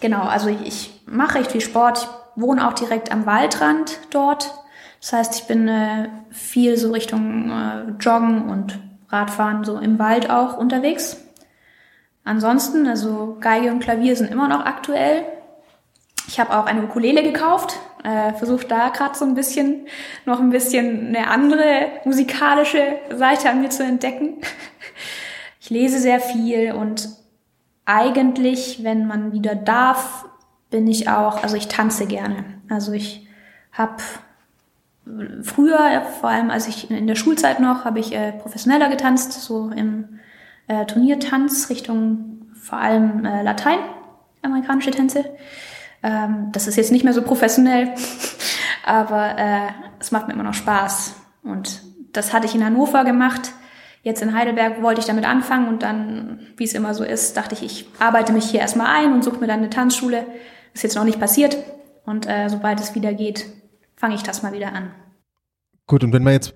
Genau, 0.01 0.23
also 0.23 0.49
ich, 0.49 0.67
ich 0.67 1.03
mache 1.07 1.37
recht 1.37 1.53
viel 1.53 1.61
Sport. 1.61 2.09
Ich 2.37 2.43
wohne 2.43 2.67
auch 2.67 2.75
direkt 2.75 3.13
am 3.13 3.27
Waldrand 3.27 3.99
dort. 4.11 4.53
Das 5.01 5.13
heißt, 5.13 5.35
ich 5.37 5.47
bin 5.47 5.69
äh, 5.69 6.09
viel 6.31 6.77
so 6.77 6.93
Richtung 6.93 7.51
äh, 7.51 7.91
Joggen 8.01 8.51
und 8.51 8.79
Radfahren 9.09 9.65
so 9.65 9.79
im 9.79 9.99
Wald 9.99 10.31
auch 10.31 10.57
unterwegs. 10.57 11.19
Ansonsten, 12.25 12.87
also 12.89 13.37
Geige 13.41 13.71
und 13.71 13.81
Klavier 13.81 14.17
sind 14.17 14.31
immer 14.31 14.49
noch 14.49 14.65
aktuell. 14.65 15.25
Ich 16.35 16.41
habe 16.41 16.59
auch 16.59 16.67
eine 16.67 16.83
Ukulele 16.83 17.23
gekauft, 17.23 17.79
äh, 18.03 18.33
versucht 18.33 18.69
da 18.69 18.89
gerade 18.89 19.17
so 19.17 19.25
ein 19.25 19.37
bisschen 19.37 19.87
noch 20.25 20.41
ein 20.41 20.51
bisschen 20.51 21.15
eine 21.15 21.29
andere 21.29 21.87
musikalische 22.05 22.99
Seite 23.15 23.49
an 23.51 23.61
mir 23.61 23.71
zu 23.71 23.85
entdecken. 23.85 24.39
Ich 25.61 25.71
lese 25.71 25.99
sehr 25.99 26.21
viel 26.21 26.73
und 26.73 27.09
eigentlich, 27.87 28.85
wenn 28.85 29.07
man 29.07 29.33
wieder 29.33 29.55
darf, 29.55 30.27
bin 30.69 30.87
ich 30.87 31.09
auch, 31.09 31.43
also 31.43 31.57
ich 31.57 31.69
tanze 31.69 32.05
gerne. 32.07 32.45
Also 32.69 32.93
ich 32.93 33.27
habe 33.73 34.03
früher, 35.43 36.03
vor 36.21 36.29
allem 36.29 36.51
als 36.51 36.69
ich 36.69 36.91
in 36.91 37.07
der 37.07 37.15
Schulzeit 37.15 37.61
noch, 37.61 37.87
habe 37.87 37.99
ich 37.99 38.15
äh, 38.15 38.33
professioneller 38.33 38.91
getanzt, 38.91 39.33
so 39.33 39.71
im 39.71 40.19
äh, 40.67 40.85
Turniertanz 40.85 41.71
Richtung 41.71 42.43
vor 42.61 42.77
allem 42.77 43.25
äh, 43.25 43.43
Latein, 43.43 43.79
amerikanische 44.43 44.91
Tänze. 44.91 45.25
Ähm, 46.05 46.51
das 46.53 46.67
ist 46.67 46.77
jetzt 46.77 46.93
nicht 46.93 47.03
mehr 47.03 47.15
so 47.15 47.23
professionell, 47.23 47.95
aber 48.85 49.39
äh, 49.39 49.69
es 49.99 50.13
macht 50.13 50.29
mir 50.29 50.35
immer 50.35 50.43
noch 50.43 50.55
Spaß. 50.55 51.17
Und 51.43 51.83
das 52.13 52.33
hatte 52.33 52.47
ich 52.47 52.55
in 52.55 52.65
Hannover 52.65 53.05
gemacht. 53.05 53.53
Jetzt 54.03 54.21
in 54.21 54.35
Heidelberg 54.35 54.83
wollte 54.83 55.01
ich 55.01 55.07
damit 55.07 55.25
anfangen 55.25 55.67
und 55.67 55.83
dann, 55.83 56.41
wie 56.59 56.65
es 56.65 56.75
immer 56.75 56.93
so 56.93 57.05
ist, 57.05 57.39
dachte 57.39 57.55
ich, 57.55 57.63
ich 57.65 57.87
arbeite 57.99 58.35
mich 58.35 58.45
hier 58.45 58.61
erstmal 58.61 58.95
ein 58.95 59.15
und 59.15 59.25
suche 59.25 59.39
mir 59.39 59.47
dann 59.47 59.61
eine 59.61 59.71
Tanzschule. 59.71 60.27
Ist 60.75 60.83
jetzt 60.83 60.95
noch 60.95 61.05
nicht 61.05 61.19
passiert. 61.19 61.57
Und 62.05 62.29
äh, 62.29 62.51
sobald 62.51 62.81
es 62.81 62.95
wieder 62.95 63.15
geht, 63.15 63.47
fange 63.97 64.15
ich 64.15 64.23
das 64.23 64.43
mal 64.43 64.53
wieder 64.53 64.75
an. 64.75 64.91
Gut, 65.87 66.05
und 66.05 66.13
wenn 66.13 66.23
wir 66.23 66.33
jetzt 66.33 66.55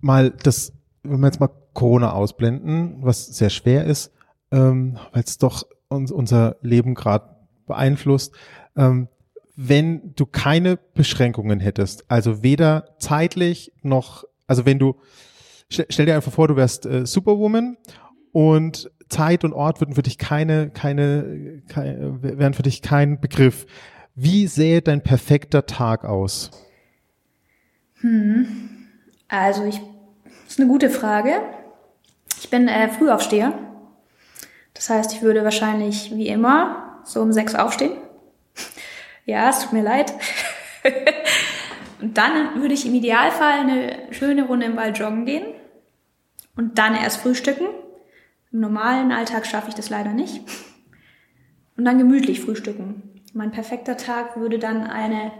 mal 0.00 0.30
das, 0.30 0.72
wenn 1.04 1.20
wir 1.20 1.26
jetzt 1.28 1.38
mal 1.38 1.50
Corona 1.72 2.10
ausblenden, 2.10 2.96
was 3.00 3.26
sehr 3.26 3.50
schwer 3.50 3.84
ist, 3.84 4.12
ähm, 4.50 4.98
weil 5.12 5.22
es 5.22 5.38
doch 5.38 5.62
uns, 5.86 6.10
unser 6.10 6.56
Leben 6.62 6.96
gerade 6.96 7.36
beeinflusst, 7.68 8.34
ähm, 8.78 9.08
wenn 9.56 10.14
du 10.14 10.24
keine 10.24 10.76
Beschränkungen 10.76 11.58
hättest, 11.58 12.08
also 12.08 12.42
weder 12.42 12.94
zeitlich 12.98 13.72
noch, 13.82 14.24
also 14.46 14.64
wenn 14.64 14.78
du, 14.78 14.94
stell, 15.68 16.06
dir 16.06 16.14
einfach 16.14 16.32
vor, 16.32 16.46
du 16.46 16.56
wärst 16.56 16.86
äh, 16.86 17.04
Superwoman 17.04 17.76
und 18.30 18.90
Zeit 19.08 19.42
und 19.42 19.52
Ort 19.52 19.80
würden 19.80 19.94
für 19.94 20.02
dich 20.02 20.16
keine, 20.16 20.70
keine, 20.70 21.62
keine, 21.68 22.22
wären 22.22 22.54
für 22.54 22.62
dich 22.62 22.82
kein 22.82 23.20
Begriff. 23.20 23.66
Wie 24.14 24.46
sähe 24.46 24.80
dein 24.80 25.02
perfekter 25.02 25.66
Tag 25.66 26.04
aus? 26.04 26.50
Hm. 28.00 28.46
Also 29.26 29.64
ich, 29.64 29.80
das 30.44 30.52
ist 30.52 30.60
eine 30.60 30.68
gute 30.68 30.88
Frage. 30.88 31.32
Ich 32.40 32.48
bin 32.48 32.68
äh, 32.68 32.88
Frühaufsteher. 32.88 33.52
Das 34.74 34.88
heißt, 34.88 35.12
ich 35.12 35.22
würde 35.22 35.42
wahrscheinlich 35.42 36.14
wie 36.14 36.28
immer 36.28 37.00
so 37.04 37.20
um 37.20 37.32
sechs 37.32 37.56
aufstehen. 37.56 37.92
Ja, 39.28 39.50
es 39.50 39.60
tut 39.60 39.74
mir 39.74 39.82
leid. 39.82 40.14
und 42.00 42.16
dann 42.16 42.62
würde 42.62 42.72
ich 42.72 42.86
im 42.86 42.94
Idealfall 42.94 43.60
eine 43.60 43.98
schöne 44.10 44.46
Runde 44.46 44.64
im 44.64 44.76
Wald 44.76 44.98
joggen 44.98 45.26
gehen 45.26 45.44
und 46.56 46.78
dann 46.78 46.94
erst 46.94 47.20
frühstücken. 47.20 47.66
Im 48.52 48.60
normalen 48.60 49.12
Alltag 49.12 49.46
schaffe 49.46 49.68
ich 49.68 49.74
das 49.74 49.90
leider 49.90 50.14
nicht. 50.14 50.40
Und 51.76 51.84
dann 51.84 51.98
gemütlich 51.98 52.40
frühstücken. 52.40 53.20
Mein 53.34 53.50
perfekter 53.50 53.98
Tag 53.98 54.38
würde 54.38 54.58
dann 54.58 54.84
eine 54.84 55.30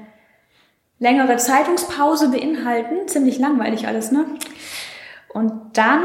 längere 0.99 1.39
Zeitungspause 1.39 2.29
beinhalten. 2.29 3.09
Ziemlich 3.09 3.39
langweilig 3.39 3.87
alles, 3.87 4.13
ne? 4.13 4.27
Und 5.29 5.79
dann, 5.79 6.03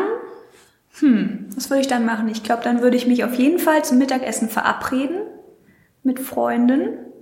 hm, 1.00 1.50
was 1.54 1.70
würde 1.70 1.82
ich 1.82 1.88
dann 1.88 2.06
machen? 2.06 2.30
Ich 2.30 2.44
glaube, 2.44 2.64
dann 2.64 2.82
würde 2.82 2.96
ich 2.96 3.08
mich 3.08 3.26
auf 3.26 3.34
jeden 3.34 3.60
Fall 3.60 3.84
zum 3.84 3.98
Mittagessen 3.98 4.48
verabreden 4.48 5.18
mit 6.02 6.22
Freunden. 6.22 7.13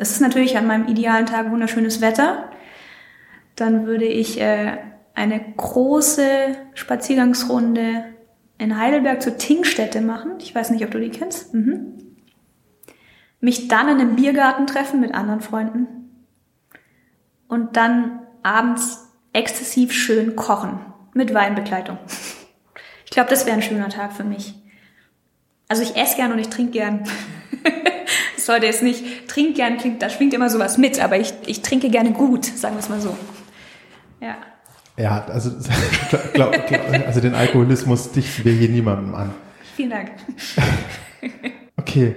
Es 0.00 0.10
ist 0.10 0.20
natürlich 0.20 0.56
an 0.56 0.66
meinem 0.66 0.88
idealen 0.88 1.26
Tag 1.26 1.50
wunderschönes 1.50 2.00
Wetter. 2.00 2.50
Dann 3.56 3.86
würde 3.86 4.06
ich 4.06 4.40
äh, 4.40 4.78
eine 5.14 5.40
große 5.56 6.56
Spaziergangsrunde 6.74 8.04
in 8.58 8.78
Heidelberg 8.78 9.22
zur 9.22 9.36
Tingstätte 9.38 10.00
machen. 10.00 10.32
Ich 10.40 10.54
weiß 10.54 10.70
nicht, 10.70 10.84
ob 10.84 10.90
du 10.90 11.00
die 11.00 11.10
kennst. 11.10 11.52
Mhm 11.52 12.02
mich 13.42 13.68
dann 13.68 13.88
in 13.88 14.00
einem 14.00 14.16
Biergarten 14.16 14.66
treffen 14.66 15.00
mit 15.00 15.14
anderen 15.14 15.42
Freunden 15.42 15.86
und 17.48 17.76
dann 17.76 18.20
abends 18.42 19.10
exzessiv 19.32 19.92
schön 19.92 20.36
kochen 20.36 20.78
mit 21.12 21.34
Weinbegleitung. 21.34 21.98
Ich 23.04 23.10
glaube, 23.10 23.28
das 23.28 23.44
wäre 23.44 23.56
ein 23.56 23.62
schöner 23.62 23.88
Tag 23.88 24.12
für 24.12 24.24
mich. 24.24 24.54
Also 25.68 25.82
ich 25.82 25.96
esse 25.96 26.16
gern 26.16 26.32
und 26.32 26.38
ich 26.38 26.48
trinke 26.48 26.72
gern. 26.72 27.02
das 28.42 28.46
sollte 28.46 28.66
jetzt 28.66 28.82
nicht, 28.82 29.28
trink 29.28 29.54
gern 29.54 29.76
klingt, 29.78 30.02
da 30.02 30.10
schwingt 30.10 30.34
immer 30.34 30.50
sowas 30.50 30.76
mit, 30.76 31.02
aber 31.02 31.16
ich, 31.16 31.32
ich 31.46 31.62
trinke 31.62 31.90
gerne 31.90 32.12
gut, 32.12 32.44
sagen 32.44 32.74
wir 32.74 32.80
es 32.80 32.88
mal 32.88 33.00
so. 33.00 33.16
Ja. 34.20 34.36
Ja, 34.96 35.24
also, 35.26 35.50
glaub, 36.32 36.52
also 37.06 37.20
den 37.20 37.36
Alkoholismus 37.36 38.10
dichten 38.10 38.44
wir 38.44 38.52
hier 38.52 38.68
niemandem 38.68 39.14
an. 39.14 39.30
Vielen 39.76 39.90
Dank. 39.90 40.10
okay. 41.76 42.16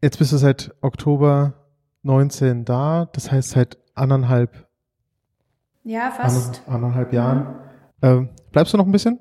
Jetzt 0.00 0.18
bist 0.18 0.32
du 0.32 0.36
seit 0.36 0.72
Oktober 0.80 1.54
19 2.02 2.64
da, 2.64 3.08
das 3.12 3.32
heißt 3.32 3.50
seit 3.50 3.76
anderthalb, 3.94 4.68
ja, 5.82 6.12
fast. 6.12 6.62
anderthalb 6.68 7.12
Jahren. 7.12 7.38
Mhm. 8.00 8.08
Ähm, 8.08 8.28
bleibst 8.52 8.72
du 8.72 8.76
noch 8.76 8.86
ein 8.86 8.92
bisschen? 8.92 9.18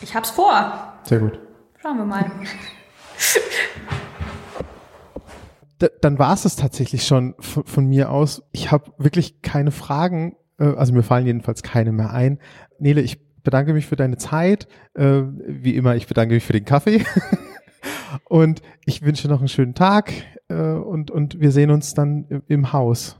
Ich 0.00 0.14
hab's 0.14 0.30
vor. 0.30 1.00
Sehr 1.02 1.18
gut. 1.18 1.40
Schauen 1.80 1.98
wir 1.98 2.04
mal. 2.04 2.30
dann 6.00 6.18
war 6.18 6.34
es 6.34 6.42
das 6.42 6.56
tatsächlich 6.56 7.06
schon 7.06 7.34
von, 7.38 7.64
von 7.64 7.86
mir 7.86 8.10
aus. 8.10 8.42
Ich 8.52 8.70
habe 8.70 8.92
wirklich 8.98 9.42
keine 9.42 9.70
Fragen, 9.70 10.36
äh, 10.58 10.64
also 10.64 10.92
mir 10.92 11.02
fallen 11.02 11.26
jedenfalls 11.26 11.62
keine 11.62 11.92
mehr 11.92 12.10
ein. 12.10 12.38
Nele, 12.78 13.00
ich 13.00 13.20
bedanke 13.42 13.72
mich 13.72 13.86
für 13.86 13.96
deine 13.96 14.16
Zeit. 14.16 14.68
Äh, 14.94 15.22
wie 15.46 15.76
immer, 15.76 15.96
ich 15.96 16.06
bedanke 16.06 16.34
mich 16.34 16.44
für 16.44 16.52
den 16.52 16.64
Kaffee. 16.64 17.04
Und 18.24 18.62
ich 18.84 19.02
wünsche 19.02 19.28
noch 19.28 19.38
einen 19.38 19.48
schönen 19.48 19.74
Tag 19.74 20.12
äh, 20.48 20.54
und, 20.54 21.10
und 21.10 21.40
wir 21.40 21.50
sehen 21.50 21.70
uns 21.70 21.94
dann 21.94 22.42
im 22.46 22.72
Haus. 22.72 23.18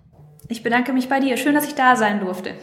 Ich 0.48 0.62
bedanke 0.62 0.92
mich 0.92 1.08
bei 1.08 1.20
dir. 1.20 1.36
Schön, 1.36 1.54
dass 1.54 1.66
ich 1.66 1.74
da 1.74 1.96
sein 1.96 2.20
durfte. 2.20 2.50